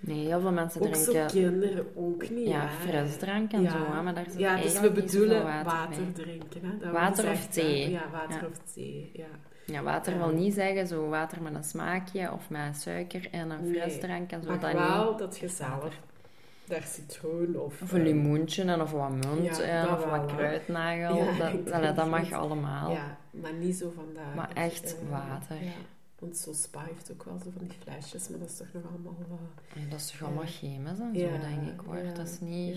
Nee, 0.00 0.26
heel 0.26 0.40
veel 0.40 0.52
mensen 0.52 0.80
ook 0.80 0.94
zo 0.94 1.10
drinken 1.10 1.26
kinderen 1.26 1.86
ook 1.96 2.30
niet. 2.30 2.48
ja, 2.48 2.60
hè. 2.60 2.88
frisdrank 2.88 3.52
en 3.52 3.62
Ja. 3.62 3.70
zo, 3.70 3.76
hè, 3.92 4.02
maar 4.02 4.14
daar 4.14 4.24
zit 4.30 4.38
Ja, 4.38 4.56
dus 4.56 4.80
we 4.80 4.90
bedoelen 4.90 5.42
water, 5.64 6.12
drinken. 6.12 6.60
Hè? 6.64 6.78
Dat 6.78 6.92
Water 6.92 7.30
of 7.30 7.46
thee. 7.46 7.90
Ja, 7.90 8.02
water 8.12 8.40
Ja. 8.42 8.46
of 8.46 8.72
thee. 8.74 9.10
Ja. 9.12 9.24
Ja, 9.66 9.82
water 9.82 10.12
Ja. 10.12 10.18
wil 10.18 10.28
niet 10.36 10.54
zeggen 10.54 10.86
zo 10.86 11.08
water 11.08 11.42
met 11.42 11.54
een 11.54 11.64
smaakje 11.64 12.32
of 12.32 12.50
met 12.50 12.76
suiker 12.76 13.28
en 13.30 13.50
een 13.50 13.70
Nee. 13.70 13.80
frisdrank 13.80 14.30
en 14.32 14.42
zo. 14.42 14.48
Maar 14.48 14.60
dat 14.60 14.72
wel 14.72 15.08
niet. 15.10 15.18
dat 15.18 15.38
je 15.38 15.48
zelf 15.48 16.00
daar 16.64 16.82
citroen 16.82 17.56
of... 17.58 17.82
Of 17.82 17.92
een 17.92 17.98
eh, 18.00 18.06
limoentje 18.06 18.62
en 18.64 18.80
of 18.80 18.90
wat 18.92 19.10
munt 19.10 19.56
Ja, 19.56 19.62
en 19.62 19.86
dat 19.86 19.98
of 19.98 20.04
wat 20.04 20.24
wel, 20.24 20.36
kruidnagel. 20.36 21.24
Dat, 21.38 21.72
allee, 21.72 21.92
dat 21.92 22.08
mag 22.08 22.32
allemaal. 22.32 22.90
Ja, 22.90 23.16
maar 23.30 23.52
niet 23.52 23.76
zo 23.76 23.92
van 23.94 24.04
dat... 24.14 24.34
Maar 24.34 24.50
echt 24.54 24.96
water. 25.10 25.56
Want 26.26 26.38
zo 26.38 26.52
spa 26.52 26.84
heeft 26.84 27.12
ook 27.12 27.24
wel 27.24 27.38
zo 27.44 27.50
van 27.56 27.66
die 27.66 27.76
flesjes, 27.82 28.28
maar 28.28 28.38
dat 28.38 28.48
is 28.48 28.56
toch 28.56 28.72
nog 28.72 28.82
allemaal... 28.90 29.16
En 29.74 29.88
dat 29.88 30.00
is 30.00 30.10
toch 30.10 30.22
allemaal 30.22 30.46
chemisch 30.46 30.98
en 30.98 31.14
zo, 31.14 31.38
denk 31.40 31.68
ik 31.72 31.80
hoor. 31.86 32.14
dat 32.14 32.28
is 32.28 32.40
niet... 32.40 32.76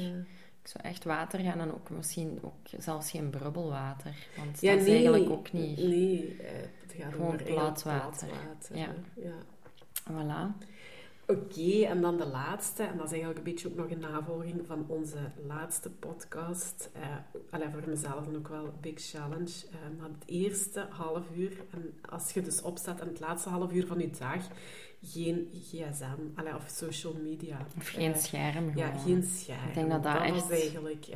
Ik 0.61 0.67
zou 0.67 0.83
echt 0.83 1.03
water 1.03 1.39
gaan 1.39 1.59
en 1.59 1.73
ook 1.73 1.89
misschien 1.89 2.39
ook 2.41 2.67
zelfs 2.79 3.11
geen 3.11 3.29
brubbelwater. 3.29 4.15
Want 4.37 4.61
dat 4.61 4.79
is 4.79 4.87
eigenlijk 4.87 5.29
ook 5.29 5.51
niet. 5.51 5.77
Nee, 5.77 6.37
eh, 6.37 6.51
het 6.81 6.93
gaat 6.97 7.11
Gewoon 7.11 7.27
over 7.27 7.39
eigenlijk 7.39 7.73
plat 7.73 7.83
water. 7.83 8.27
water, 8.27 8.77
Ja. 8.77 8.93
ja. 9.15 9.35
Voilà. 10.11 10.65
Oké, 11.29 11.83
en 11.85 12.01
dan 12.01 12.17
de 12.17 12.25
laatste, 12.27 12.83
en 12.83 12.97
dat 12.97 13.05
is 13.05 13.11
eigenlijk 13.11 13.37
een 13.39 13.53
beetje 13.53 13.67
ook 13.67 13.75
nog 13.75 13.89
een 13.89 13.99
navolging 13.99 14.61
van 14.65 14.85
onze 14.87 15.17
laatste 15.47 15.89
podcast. 15.89 16.89
Eh 16.93 17.01
allee, 17.49 17.67
voor 17.69 17.83
mezelf 17.87 18.27
ook 18.35 18.47
wel 18.47 18.65
een 18.65 18.71
big 18.81 19.01
challenge. 19.01 19.65
Eh, 19.71 20.03
het 20.03 20.23
eerste 20.25 20.87
half 20.89 21.23
uur, 21.35 21.51
en 21.71 21.93
als 22.09 22.31
je 22.31 22.41
dus 22.41 22.61
opstaat 22.61 22.99
en 22.99 23.07
het 23.07 23.19
laatste 23.19 23.49
half 23.49 23.71
uur 23.71 23.87
van 23.87 23.99
je 23.99 24.09
dag, 24.19 24.47
geen 25.01 25.49
gsm 25.53 26.19
allee, 26.35 26.55
of 26.55 26.67
social 26.67 27.13
media. 27.23 27.65
Of 27.77 27.87
geen 27.87 28.13
Eh, 28.13 28.17
scherm 28.19 28.77
Ja, 28.77 28.97
geen 28.97 29.23
scherm. 29.23 29.67
Ik 29.67 29.73
denk 29.73 29.89
dat 29.89 30.03
dat 30.03 30.13
was 30.17 30.21
echt- 30.23 30.51
eigenlijk... 30.51 31.07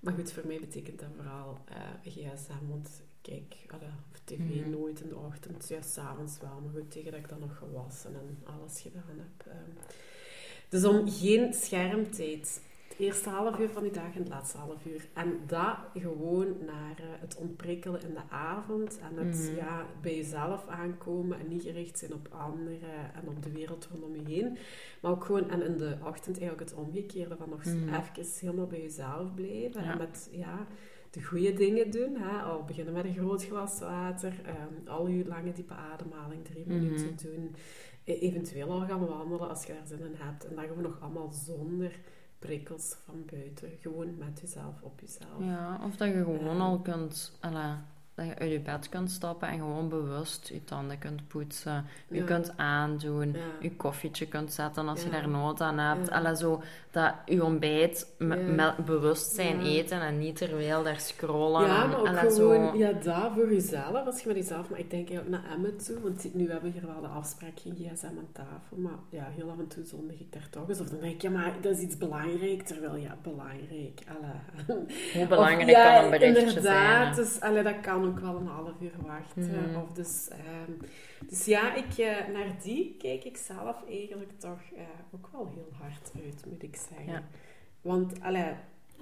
maar 0.00 0.14
goed, 0.14 0.32
voor 0.32 0.46
mij 0.46 0.58
betekent 0.60 0.98
dat 0.98 1.08
vooral 1.16 1.58
gsm, 2.04 2.66
want 2.68 3.02
kijk, 3.20 3.56
allee, 3.68 3.88
tv 4.24 4.38
Mhm. 4.38 4.70
nooit 4.70 5.00
in 5.00 5.08
de 5.08 5.16
ochtend, 5.16 5.68
ja, 5.68 5.82
s'avonds 5.82 6.38
wel, 6.40 6.60
maar 6.64 6.72
goed, 6.72 6.90
tegen 6.90 7.10
dat 7.10 7.20
ik 7.20 7.28
dan 7.28 7.40
nog 7.40 7.56
gewassen 7.58 8.14
en 8.14 8.38
alles 8.56 8.80
gedaan 8.80 9.18
heb. 9.18 9.46
ehm. 9.46 9.86
Dus 10.68 10.84
om 10.84 11.10
geen 11.10 11.54
schermtijd. 11.54 12.60
Het 12.88 13.00
eerste 13.00 13.28
half 13.28 13.58
uur 13.58 13.68
van 13.68 13.82
die 13.82 13.92
dag 13.92 14.14
en 14.14 14.18
het 14.18 14.28
laatste 14.28 14.58
half 14.58 14.86
uur. 14.86 15.06
En 15.14 15.40
dat 15.46 15.76
gewoon 15.94 16.46
naar 16.66 16.94
eh, 16.98 17.04
het 17.20 17.36
ontprikkelen 17.36 18.02
in 18.02 18.14
de 18.14 18.28
avond 18.34 18.98
en 18.98 19.26
het 19.26 19.36
Mhm. 19.48 19.54
ja, 19.56 19.86
bij 20.02 20.16
jezelf 20.16 20.66
aankomen 20.68 21.38
en 21.38 21.48
niet 21.48 21.62
gericht 21.62 21.98
zijn 21.98 22.14
op 22.14 22.28
anderen 22.30 23.14
en 23.14 23.28
op 23.28 23.42
de 23.42 23.50
wereld 23.52 23.88
rondom 23.90 24.14
je 24.16 24.34
heen. 24.34 24.58
Maar 25.00 25.10
ook 25.10 25.24
gewoon, 25.24 25.50
en 25.50 25.62
in 25.62 25.76
de 25.76 25.96
ochtend 26.04 26.38
eigenlijk 26.40 26.70
het 26.70 26.78
omgekeerde, 26.78 27.36
van 27.36 27.48
nog 27.48 27.64
Mhm. 27.64 27.94
even 27.94 28.26
helemaal 28.40 28.66
bij 28.66 28.82
jezelf 28.82 29.34
blijven. 29.34 29.82
Ja. 29.84 29.92
En 29.92 29.98
met 29.98 30.28
ja, 30.32 30.66
de 31.12 31.22
goede 31.22 31.52
dingen 31.52 31.90
doen. 31.90 32.16
Hè? 32.16 32.38
Al 32.42 32.64
beginnen 32.64 32.94
met 32.94 33.04
een 33.04 33.14
groot 33.14 33.44
glas 33.44 33.78
water, 33.80 34.32
ehm, 34.44 34.88
al 34.88 35.06
je 35.06 35.26
lange 35.26 35.52
diepe 35.52 35.74
ademhaling, 35.74 36.44
drie 36.44 36.64
Mhm. 36.66 36.74
minuten 36.78 37.16
doen. 37.22 37.54
E- 38.04 38.12
Eventueel 38.18 38.70
al 38.70 38.80
gaan 38.86 39.06
wandelen 39.06 39.48
als 39.48 39.64
je 39.64 39.72
daar 39.72 39.86
zin 39.86 39.98
in 40.00 40.14
hebt. 40.14 40.44
En 40.46 40.54
dat 40.56 40.64
gewoon 40.64 40.82
nog 40.82 41.00
allemaal 41.00 41.30
zonder 41.30 41.92
prikkels 42.38 42.96
van 43.04 43.24
buiten. 43.30 43.68
Gewoon 43.80 44.16
met 44.18 44.40
jezelf, 44.40 44.82
op 44.82 45.00
jezelf. 45.00 45.38
Ja, 45.38 45.80
of 45.84 45.96
dat 45.96 46.08
je 46.08 46.14
gewoon 46.14 46.44
Ja. 46.56 46.58
al 46.58 46.80
kunt, 46.80 47.38
dat 48.14 48.26
je 48.26 48.38
uit 48.38 48.50
je 48.50 48.60
bed 48.60 48.88
kunt 48.88 49.10
stappen 49.10 49.48
en 49.48 49.58
gewoon 49.58 49.88
bewust 49.88 50.48
je 50.48 50.64
tanden 50.64 50.98
kunt 50.98 51.28
poetsen, 51.28 51.84
je 52.08 52.16
Ja. 52.18 52.24
kunt 52.24 52.52
aandoen, 52.56 53.32
Ja. 53.32 53.38
je 53.60 53.76
koffietje 53.76 54.26
kunt 54.26 54.52
zetten 54.52 54.88
als 54.88 55.00
je 55.02 55.06
Ja. 55.10 55.12
daar 55.12 55.28
nood 55.28 55.60
aan 55.60 55.78
hebt. 55.78 56.08
Ja. 56.08 56.34
Zo, 56.34 56.62
dat 56.90 57.14
je 57.26 57.44
ontbijt 57.44 58.14
me- 58.18 58.36
Ja. 58.36 58.52
met 58.52 58.84
bewustzijn 58.84 59.56
Ja. 59.64 59.66
eten 59.70 60.00
en 60.00 60.18
niet 60.18 60.36
terwijl 60.36 60.82
daar 60.82 61.00
scrollen. 61.00 61.66
Ja, 61.66 61.82
en, 61.82 61.88
maar 61.90 61.98
ook 62.00 62.08
gewoon, 62.18 62.70
zo. 62.72 62.78
ja, 62.78 62.92
dat 62.92 63.32
voor 63.34 63.52
jezelf, 63.52 64.06
als 64.06 64.20
je 64.22 64.28
met 64.28 64.36
jezelf, 64.36 64.70
maar 64.70 64.78
ik 64.78 64.90
denk 64.90 65.08
eigenlijk 65.08 65.42
naar 65.44 65.54
Emmet 65.56 65.84
toe, 65.86 66.00
want 66.00 66.34
nu 66.34 66.50
hebben 66.50 66.72
we 66.72 66.78
hier 66.78 66.88
wel 66.92 67.00
de 67.00 67.06
afspraak, 67.06 67.52
geen 67.60 67.74
gsm 67.92 68.06
aan 68.06 68.28
tafel, 68.32 68.76
maar 68.76 68.92
ja, 69.08 69.26
heel 69.34 69.50
af 69.50 69.58
en 69.58 69.66
toe 69.68 69.84
zondig 69.84 70.20
ik 70.20 70.32
daar 70.32 70.48
toch 70.50 70.68
eens, 70.68 70.80
of 70.80 70.88
dan 70.88 71.00
denk 71.00 71.14
ik, 71.14 71.22
ja, 71.22 71.30
maar 71.30 71.52
dat 71.60 71.76
is 71.76 71.82
iets 71.82 71.98
belangrijk, 71.98 72.62
terwijl, 72.62 72.96
ja, 72.96 73.16
belangrijk. 73.22 74.02
Hoe 75.14 75.26
belangrijk 75.28 75.60
Of, 75.62 75.68
ja, 75.70 75.94
kan 75.94 76.04
een 76.04 76.10
berichtje 76.10 76.46
inderdaad, 76.46 77.14
zijn? 77.14 77.26
dus 77.26 77.40
allee, 77.40 77.62
dat 77.62 77.80
kan 77.80 78.01
ook 78.04 78.18
wel 78.18 78.36
een 78.36 78.46
half 78.46 78.80
uur 78.80 78.94
wachten. 79.06 79.70
Mhm. 79.70 79.76
Of 79.80 79.92
dus, 79.92 80.28
ehm, 80.28 80.72
dus 81.28 81.44
ja, 81.44 81.74
ik, 81.74 81.98
eh, 81.98 82.28
naar 82.32 82.56
die 82.62 82.96
kijk 82.98 83.24
ik 83.24 83.36
zelf 83.36 83.84
eigenlijk 83.88 84.30
toch 84.38 84.60
eh, 84.76 84.82
ook 85.14 85.28
wel 85.32 85.48
heel 85.54 85.68
hard 85.72 86.12
uit, 86.24 86.46
moet 86.46 86.62
ik 86.62 86.76
zeggen. 86.76 87.12
Ja. 87.12 87.22
Want, 87.80 88.20
allee, 88.20 88.52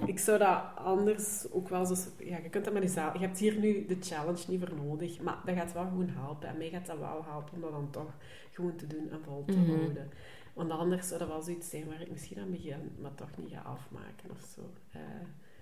ik 0.07 0.19
zou 0.19 0.39
dat 0.39 0.63
anders 0.77 1.51
ook 1.51 1.69
wel 1.69 1.87
zo... 1.87 1.95
Ja, 2.19 2.39
je 2.39 2.49
kunt 2.49 2.65
dat 2.65 2.73
met 2.75 2.83
jezelf... 2.83 3.13
Je 3.13 3.19
hebt 3.19 3.39
hier 3.39 3.59
nu 3.59 3.87
de 3.87 3.97
challenge 4.01 4.45
niet 4.49 4.61
voor 4.61 4.75
nodig, 4.77 5.21
maar 5.21 5.39
dat 5.45 5.55
gaat 5.57 5.73
wel 5.73 5.85
gewoon 5.85 6.09
helpen. 6.09 6.49
En 6.49 6.57
mij 6.59 6.69
gaat 6.69 6.87
dat 6.87 6.99
wel 6.99 7.25
helpen 7.25 7.55
om 7.55 7.61
dat 7.61 7.71
dan 7.71 7.91
toch 7.91 8.15
gewoon 8.51 8.77
te 8.77 8.87
doen 8.87 9.11
en 9.11 9.21
vol 9.25 9.45
te 9.47 9.57
Mhm. 9.59 9.71
houden. 9.71 10.11
Want 10.55 10.71
anders 10.71 11.07
zou 11.09 11.19
dat 11.19 11.29
wel 11.29 11.43
zoiets 11.43 11.71
zijn 11.71 11.87
waar 11.87 12.01
ik 12.01 12.11
misschien 12.11 12.39
aan 12.39 12.51
begin, 12.51 12.93
maar 13.01 13.15
toch 13.15 13.31
niet 13.37 13.53
ga 13.53 13.61
afmaken 13.61 14.31
of 14.31 14.41
zo. 14.55 14.61
Eh, 14.93 15.01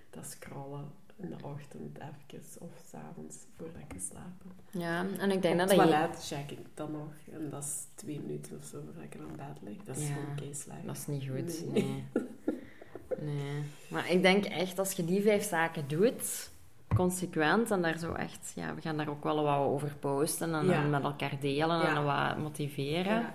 dat 0.09 0.25
scrollen 0.25 0.91
in 1.21 1.29
de 1.29 1.35
ochtend 1.45 1.97
even 1.97 2.61
of 2.61 2.71
s'avonds 2.89 3.37
voordat 3.57 3.75
ik 3.81 3.93
ga 3.93 3.99
slapen. 3.99 4.51
Ja, 4.71 5.05
en 5.19 5.31
ik 5.31 5.41
denk 5.41 5.53
Op 5.61 5.67
dat 5.67 5.69
je- 5.69 5.75
toilet 5.75 6.25
check 6.27 6.51
ik 6.51 6.65
dan 6.73 6.91
nog. 6.91 7.11
En 7.31 7.49
dat 7.49 7.63
is 7.63 7.85
twee 7.95 8.19
minuten 8.19 8.57
of 8.57 8.63
zo 8.65 8.81
voordat 8.85 9.03
ik 9.03 9.15
aan 9.19 9.35
bed 9.35 9.69
lig. 9.69 9.83
Dat 9.83 9.97
is 9.97 10.07
Ja, 10.07 10.13
gewoon 10.13 10.35
keislijk. 10.35 10.85
Dat 10.85 10.95
is 10.97 11.07
niet 11.07 11.23
goed, 11.29 11.73
Nee. 11.73 11.83
nee. 11.83 12.03
nee. 13.19 13.63
Maar 13.89 14.11
ik 14.11 14.21
denk 14.21 14.45
echt, 14.45 14.79
als 14.79 14.91
je 14.91 15.05
die 15.05 15.21
vijf 15.21 15.43
zaken 15.43 15.87
doet, 15.87 16.51
consequent, 16.95 17.71
en 17.71 17.81
daar 17.81 17.97
zo 17.97 18.13
echt... 18.13 18.51
Ja, 18.55 18.75
we 18.75 18.81
gaan 18.81 18.97
daar 18.97 19.09
ook 19.09 19.23
wel 19.23 19.43
wat 19.43 19.57
over 19.57 19.95
posten 19.99 20.53
en, 20.53 20.65
Ja. 20.65 20.81
met 20.81 21.03
elkaar 21.03 21.39
delen 21.39 21.77
Ja. 21.79 21.95
en 21.95 22.03
wat 22.03 22.37
motiveren. 22.37 23.19
Ja. 23.21 23.33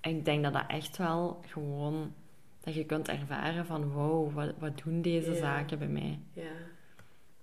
Ik 0.00 0.24
denk 0.24 0.42
dat 0.42 0.52
dat 0.52 0.64
echt 0.68 0.96
wel 0.96 1.40
gewoon... 1.46 2.12
Dat 2.60 2.74
je 2.74 2.84
kunt 2.84 3.08
ervaren 3.08 3.66
van, 3.66 3.90
wow, 3.92 4.32
wat, 4.34 4.52
wat 4.58 4.80
doen 4.84 5.02
deze 5.02 5.34
zaken 5.34 5.78
bij 5.78 5.88
mij? 5.88 6.18
Ja. 6.32 6.42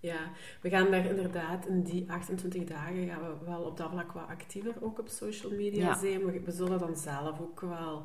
Ja, 0.06 0.32
we 0.62 0.70
gaan 0.70 0.92
daar 0.92 1.06
inderdaad 1.06 1.66
in 1.68 1.82
die 1.84 2.12
28 2.12 2.64
dagen 2.64 3.08
gaan 3.08 3.22
we 3.22 3.46
wel 3.46 3.62
op 3.62 3.78
dat 3.78 3.90
vlak 3.92 4.12
wat 4.12 4.28
actiever 4.28 4.74
ook 4.82 5.00
op 5.00 5.08
social 5.08 5.52
media 5.52 5.86
Ja. 5.86 5.98
zijn. 6.00 6.26
We, 6.26 6.40
we 6.40 6.52
zullen 6.52 6.80
dan 6.80 6.96
zelf 6.96 7.40
ook 7.42 7.60
wel... 7.62 8.04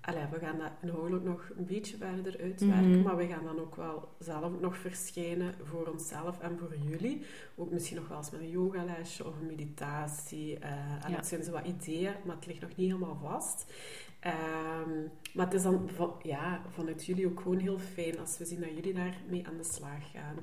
Allee, 0.00 0.24
we 0.32 0.38
gaan 0.38 0.58
dat 0.58 0.70
inhoudelijk 0.82 1.24
nog 1.24 1.50
een 1.56 1.64
beetje 1.66 1.96
verder 1.96 2.40
uitwerken, 2.40 2.90
Mhm. 2.90 3.02
maar 3.02 3.16
we 3.16 3.26
gaan 3.26 3.44
dan 3.44 3.58
ook 3.60 3.76
wel 3.76 4.08
zelf 4.18 4.60
nog 4.60 4.76
verschijnen 4.76 5.54
voor 5.64 5.86
onszelf 5.86 6.40
en 6.40 6.58
voor 6.58 6.76
jullie. 6.90 7.22
Ook 7.56 7.70
misschien 7.70 7.96
nog 7.96 8.08
wel 8.08 8.16
eens 8.18 8.30
met 8.30 8.40
een 8.40 8.50
yogalesje 8.50 9.26
of 9.26 9.34
een 9.40 9.46
meditatie. 9.46 10.58
eh, 10.58 10.70
en 11.04 11.10
Ja. 11.10 11.16
het 11.16 11.26
zijn 11.26 11.44
zo 11.44 11.50
wat 11.52 11.66
ideeën, 11.66 12.12
maar 12.24 12.36
het 12.36 12.46
ligt 12.46 12.60
nog 12.60 12.76
niet 12.76 12.92
helemaal 12.92 13.18
vast. 13.22 13.72
Ehm, 14.20 14.90
maar 15.34 15.44
het 15.44 15.54
is 15.54 15.62
dan 15.62 15.88
van, 15.94 16.14
ja, 16.22 16.62
vanuit 16.70 17.06
jullie 17.06 17.26
ook 17.26 17.40
gewoon 17.40 17.58
heel 17.58 17.78
fijn 17.78 18.18
als 18.18 18.38
we 18.38 18.44
zien 18.44 18.60
dat 18.60 18.70
jullie 18.74 18.94
daarmee 18.94 19.46
aan 19.46 19.56
de 19.56 19.64
slag 19.64 20.10
gaan. 20.12 20.36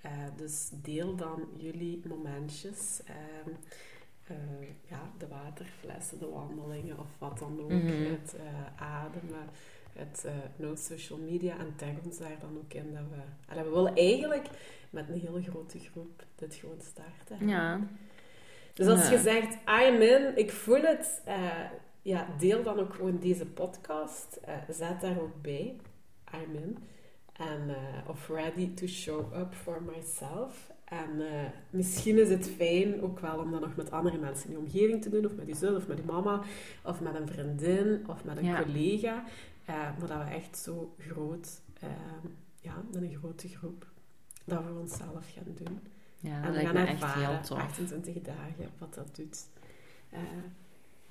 Eh, 0.00 0.10
dus 0.36 0.68
deel 0.82 1.14
dan 1.16 1.48
jullie 1.56 2.00
momentjes. 2.08 3.00
Ehm, 3.04 3.54
eh, 4.24 4.68
ja, 4.88 5.10
de 5.18 5.28
waterflessen, 5.28 6.18
de 6.18 6.28
wandelingen 6.28 6.98
of 6.98 7.06
wat 7.18 7.38
dan 7.38 7.60
ook. 7.60 7.70
Mhm. 7.72 7.86
Het 7.86 8.34
eh, 8.36 8.82
ademen, 8.82 9.48
het 9.92 10.26
no 10.56 10.74
social 10.74 11.18
media 11.18 11.58
en 11.58 11.72
tag 11.76 11.88
ons 12.04 12.18
daar 12.18 12.38
dan 12.40 12.56
ook 12.56 12.72
in. 12.74 12.92
Dat 12.94 13.02
we, 13.10 13.52
allee, 13.52 13.64
we 13.64 13.70
willen 13.70 13.94
eigenlijk 13.94 14.48
met 14.90 15.08
een 15.08 15.20
hele 15.20 15.42
grote 15.42 15.78
groep 15.78 16.24
dit 16.34 16.54
gewoon 16.54 16.80
starten. 16.80 17.48
Ja. 17.48 17.80
Dus 18.74 18.86
als 18.86 19.04
Ja. 19.04 19.10
je 19.10 19.18
zegt, 19.18 19.54
I'm 19.68 20.02
in, 20.02 20.36
ik 20.36 20.50
voel 20.50 20.82
het, 20.82 21.22
ja, 22.02 22.26
deel 22.38 22.62
dan 22.62 22.78
ook 22.78 22.94
gewoon 22.94 23.18
deze 23.18 23.46
podcast. 23.46 24.40
Zet 24.68 25.00
daar 25.00 25.20
ook 25.20 25.42
bij, 25.42 25.76
I'm 26.34 26.54
in. 26.54 26.78
En, 27.38 27.68
eh, 27.68 28.08
of 28.08 28.28
ready 28.28 28.74
to 28.74 28.86
show 28.86 29.34
up 29.38 29.54
for 29.54 29.82
myself. 29.82 30.70
En 30.84 31.20
eh, 31.32 31.50
misschien 31.70 32.18
is 32.18 32.28
het 32.28 32.48
fijn 32.48 33.02
ook 33.02 33.20
wel 33.20 33.38
om 33.38 33.50
dat 33.50 33.60
nog 33.60 33.76
met 33.76 33.90
andere 33.90 34.18
mensen 34.18 34.46
in 34.46 34.52
je 34.52 34.58
omgeving 34.58 35.02
te 35.02 35.08
doen. 35.10 35.24
Of 35.24 35.34
met 35.34 35.46
je 35.46 35.54
zus, 35.54 35.76
of 35.76 35.86
met 35.86 35.98
je 35.98 36.04
mama, 36.04 36.42
of 36.84 37.00
met 37.00 37.14
een 37.14 37.28
vriendin, 37.28 38.04
of 38.08 38.24
met 38.24 38.36
een 38.36 38.44
Ja. 38.44 38.62
collega. 38.62 39.24
Eh, 39.64 39.74
maar 39.74 40.08
dat 40.08 40.18
we 40.24 40.30
echt 40.34 40.58
zo 40.58 40.94
groot, 40.98 41.60
eh, 41.80 41.88
ja, 42.60 42.82
met 42.90 43.02
een 43.02 43.16
grote 43.18 43.48
groep, 43.48 43.86
dat 44.44 44.64
we 44.64 44.70
onszelf 44.80 45.32
gaan 45.34 45.54
doen. 45.64 45.78
Ja, 46.20 46.42
En 46.44 46.52
we 46.52 46.58
gaan 46.58 46.76
echt 46.76 46.88
ervaren, 47.02 47.28
heel 47.34 47.40
tof. 47.42 47.58
28 47.58 48.22
dagen, 48.22 48.68
wat 48.78 48.94
dat 48.94 49.16
doet. 49.16 49.46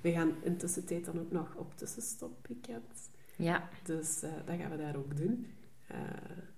We 0.01 0.11
gaan 0.11 0.31
in 0.43 0.57
tussentijd 0.57 1.05
dan 1.05 1.19
ook 1.19 1.31
nog 1.31 1.55
op 1.55 1.77
tussenstopweekend. 1.77 3.09
Ja, 3.35 3.69
Dus 3.83 4.19
dat 4.19 4.55
gaan 4.59 4.71
we 4.71 4.77
daar 4.77 4.95
ook 4.95 5.17
doen. 5.17 5.47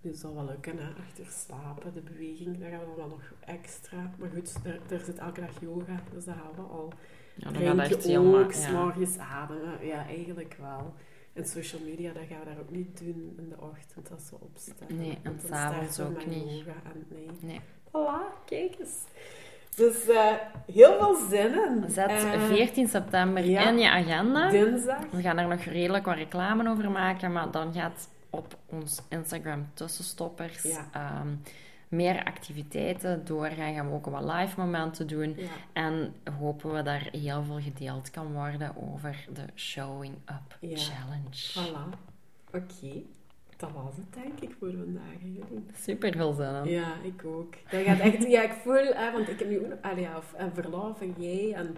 Eh 0.02 0.10
dat 0.10 0.20
zal 0.20 0.36
wel 0.36 0.46
lukken, 0.46 0.78
hè. 0.78 0.84
achter 1.08 1.26
slapen, 1.30 1.94
de 1.94 2.02
beweging, 2.02 2.60
dat 2.60 2.70
gaan 2.70 2.80
we 2.80 2.86
dan 2.86 2.96
wel 2.96 3.08
nog 3.08 3.34
extra. 3.46 4.12
Maar 4.18 4.30
goed, 4.34 4.56
er, 4.64 4.80
er 4.90 5.00
zit 5.06 5.18
elke 5.18 5.42
dag 5.42 5.50
yoga, 5.62 6.00
dus 6.14 6.26
dat 6.26 6.36
gaan 6.36 6.66
we 6.66 6.72
al. 6.74 6.94
ja 7.36 7.52
dat 7.52 7.62
gaat 7.62 7.78
echt 7.92 8.04
helemaal... 8.04 8.44
ook, 8.44 8.54
Ja. 8.54 9.18
ademen, 9.20 9.86
ja, 9.88 10.06
eigenlijk 10.06 10.56
wel. 10.60 10.94
En 11.34 11.46
social 11.46 11.82
media, 11.86 12.14
dat 12.14 12.24
gaan 12.30 12.40
we 12.40 12.46
daar 12.46 12.60
ook 12.60 12.70
niet 12.70 12.98
doen 13.00 13.34
in 13.38 13.50
de 13.50 13.62
ochtend, 13.62 14.10
dat 14.10 14.22
ze 14.22 14.36
opstaan. 14.40 14.98
Nee, 14.98 15.18
en 15.24 15.40
dan 15.40 15.50
s'avonds 15.50 15.98
we 15.98 16.04
ook 16.04 16.26
niet. 16.26 16.50
Yoga 16.50 16.74
en 16.94 17.06
nee. 17.10 17.28
Nee. 17.40 17.60
Voilà, 17.88 18.46
kijk 18.46 18.76
eens. 18.80 18.98
Dus 19.76 20.08
eh, 20.08 20.34
heel 20.74 20.98
veel 20.98 21.16
zin 21.30 21.54
in. 21.54 21.90
Zet 21.90 22.10
Eh, 22.10 22.44
14 22.46 22.88
september 22.88 23.46
ja. 23.46 23.70
in 23.70 23.80
je 23.80 23.90
agenda. 23.90 24.50
Dinsdag. 24.50 25.00
We 25.12 25.22
gaan 25.22 25.38
er 25.38 25.48
nog 25.48 25.64
redelijk 25.64 26.06
wat 26.06 26.16
reclame 26.16 26.70
over 26.70 26.92
maken, 26.92 27.32
maar 27.32 27.52
dan 27.52 27.74
gaat 27.74 28.10
op 28.30 28.58
ons 28.66 29.02
Instagram 29.10 29.68
tussenstoppers 29.74 30.64
Ja. 30.64 30.88
ehm, 30.94 31.36
meer 31.88 32.24
activiteiten 32.24 33.26
doorgaan. 33.26 33.74
Gaan 33.74 33.88
we 33.90 33.94
ook 33.96 34.06
wat 34.06 34.24
live 34.24 34.60
momenten 34.60 35.08
doen. 35.08 35.34
Ja. 35.38 35.48
En 35.74 36.14
hopen 36.40 36.74
we 36.74 36.82
daar 36.82 37.08
heel 37.12 37.44
veel 37.44 37.60
gedeeld 37.62 38.10
kan 38.12 38.34
worden 38.34 38.76
over 38.94 39.26
de 39.34 39.46
Showing 39.56 40.16
Up 40.26 40.58
Ja. 40.60 40.78
Challenge. 40.78 41.70
Voilà. 41.72 41.98
Oké. 42.54 43.02
Dat 43.60 43.72
was 43.72 43.96
het, 43.96 44.14
denk 44.24 44.40
ik, 44.40 44.56
voor 44.60 44.72
vandaag. 44.72 45.20
Jullie. 45.22 45.66
Super 45.74 46.12
veel 46.16 46.34
zin 46.34 46.56
in. 46.64 46.70
Ja, 46.72 46.94
ik 47.04 47.26
ook. 47.26 47.54
Dat 47.72 47.82
gaat 47.84 48.00
echt... 48.00 48.28
Ja, 48.28 48.42
ik 48.44 48.52
voel... 48.52 48.94
Want 49.14 49.30
ik 49.30 49.40
heb 49.40 49.50
nu 49.50 49.60
ook... 49.60 49.68
nog- 49.68 49.98
ja, 50.00 50.18
of, 50.18 50.34
en 50.34 50.54
verlof 50.54 51.02
en 51.02 51.14
jij 51.18 51.54
en 51.54 51.76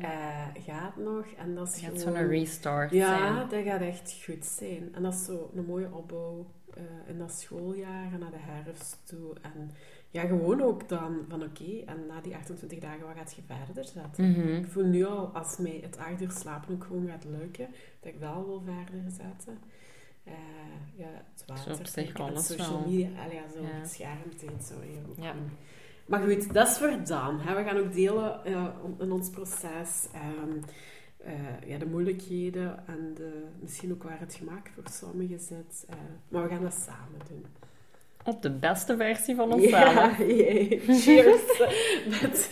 Ja. 0.00 0.08
eh, 0.54 0.62
gaat 0.64 0.96
nog. 0.96 1.26
En 1.38 1.54
dat 1.54 1.68
is 1.74 1.80
gaat 1.80 2.00
zo'n 2.00 2.26
restart 2.28 2.90
Ja, 2.90 3.18
zijn. 3.18 3.48
dat 3.48 3.62
gaat 3.64 3.80
echt 3.80 4.22
goed 4.24 4.44
zijn. 4.44 4.88
En 4.94 5.02
dat 5.02 5.14
is 5.14 5.24
zo 5.24 5.50
een 5.54 5.64
mooie 5.64 5.88
opbouw 5.92 6.46
eh, 6.74 6.82
in 7.06 7.18
dat 7.18 7.32
schooljaar 7.32 8.12
en 8.12 8.18
naar 8.18 8.30
de 8.30 8.36
herfst 8.38 8.98
toe. 9.04 9.34
En 9.42 9.70
ja, 10.10 10.20
gewoon 10.26 10.60
ook 10.62 10.88
dan 10.88 11.16
van 11.28 11.42
oké, 11.42 11.82
en 11.86 12.06
na 12.08 12.20
die 12.20 12.36
28 12.36 12.78
dagen, 12.78 13.06
wat 13.06 13.16
gaat 13.16 13.34
je 13.36 13.42
verder 13.64 13.84
zetten? 13.84 14.30
Mhm. 14.30 14.48
Ik 14.56 14.66
voel 14.66 14.84
nu 14.84 15.04
al, 15.04 15.26
als 15.26 15.56
mij 15.58 15.80
het 15.82 15.98
acht 15.98 16.20
uur 16.22 16.30
slapen 16.30 16.74
ook 16.74 16.84
gewoon 16.84 17.06
gaat 17.08 17.24
lukken, 17.24 17.66
dat 18.00 18.12
ik 18.12 18.18
wel 18.20 18.46
wil 18.46 18.62
verder 18.64 19.10
zetten. 19.10 19.58
Eh, 20.24 20.32
ja, 20.96 21.06
het 21.34 21.44
water, 21.46 21.72
op 21.72 21.86
zich 21.86 21.92
kijken 21.94 22.24
en 22.24 22.30
alles 22.30 22.46
social 22.46 22.70
wel. 22.70 22.80
media, 22.80 23.08
allee, 23.24 23.34
ja, 23.34 23.42
zo 23.48 23.60
Ja. 24.02 24.12
ook 25.08 25.24
Ja. 25.24 25.34
Maar 26.06 26.20
goed, 26.20 26.52
dat 26.52 26.68
is 26.68 26.76
voor 26.78 26.96
dan. 27.06 27.40
Hè. 27.40 27.54
We 27.54 27.62
gaan 27.64 27.76
ook 27.78 27.92
delen 27.92 28.44
eh, 28.44 28.66
in 28.98 29.12
ons 29.12 29.30
proces 29.30 30.06
ehm, 30.12 30.58
eh, 31.16 31.68
ja, 31.68 31.78
de 31.78 31.86
moeilijkheden 31.86 32.86
en 32.86 33.12
de, 33.14 33.44
misschien 33.60 33.92
ook 33.92 34.02
waar 34.02 34.20
het 34.20 34.34
gemak 34.34 34.68
voor 34.74 34.84
sommigen 34.90 35.40
zit. 35.40 35.86
maar 36.28 36.42
we 36.42 36.48
gaan 36.48 36.62
dat 36.62 36.74
samen 36.74 37.20
doen. 37.28 37.44
Op 38.24 38.42
de 38.42 38.50
beste 38.50 38.96
versie 38.96 39.34
van 39.34 39.52
onszelf. 39.54 39.94
Ja, 39.94 40.14
cheers 40.88 41.58
met 42.20 42.48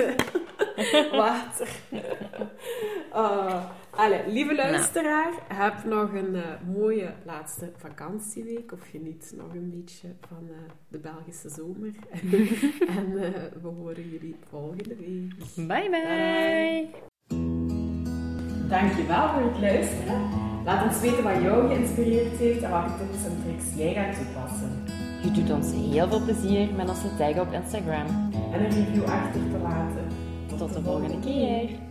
water. 1.10 1.68
Allee, 3.98 4.20
lieve 4.26 4.54
luisteraar, 4.54 5.32
heb 5.48 5.84
nog 5.84 6.12
een 6.12 6.34
eh, 6.34 6.42
mooie 6.74 7.10
laatste 7.24 7.72
vakantieweek. 7.76 8.72
Of 8.72 8.80
geniet 8.90 9.32
nog 9.36 9.54
een 9.54 9.70
beetje 9.70 10.08
van 10.28 10.48
eh, 10.48 10.70
de 10.88 10.98
Belgische 10.98 11.48
zomer. 11.48 11.92
en 12.98 13.22
eh, 13.22 13.30
we 13.62 13.68
horen 13.68 14.10
jullie 14.10 14.36
volgende 14.48 14.96
week. 14.96 15.66
Bye 15.66 15.90
bye. 15.90 16.88
Dankjewel 18.68 19.28
voor 19.28 19.50
het 19.50 19.60
luisteren. 19.60 20.20
Laat 20.64 20.86
ons 20.88 21.00
weten 21.00 21.22
wat 21.22 21.42
jou 21.42 21.68
geïnspireerd 21.68 22.36
heeft 22.36 22.62
en 22.62 22.70
welke 22.70 22.92
tips 22.98 23.24
en 23.24 23.42
tricks 23.44 23.76
jij 23.76 23.94
gaat 23.94 24.14
toepassen. 24.14 24.84
Je 25.22 25.30
doet 25.30 25.50
ons 25.50 25.72
heel 25.72 26.08
veel 26.08 26.24
plezier 26.24 26.74
met 26.74 26.88
onze 26.88 27.16
tag 27.16 27.38
op 27.38 27.52
Instagram. 27.52 28.06
En 28.52 28.64
een 28.64 28.70
review 28.70 29.04
achter 29.04 29.40
te 29.50 29.58
laten. 29.62 30.06
Tot 30.58 30.72
de 30.74 30.82
volgende 30.82 31.20
keer. 31.20 31.87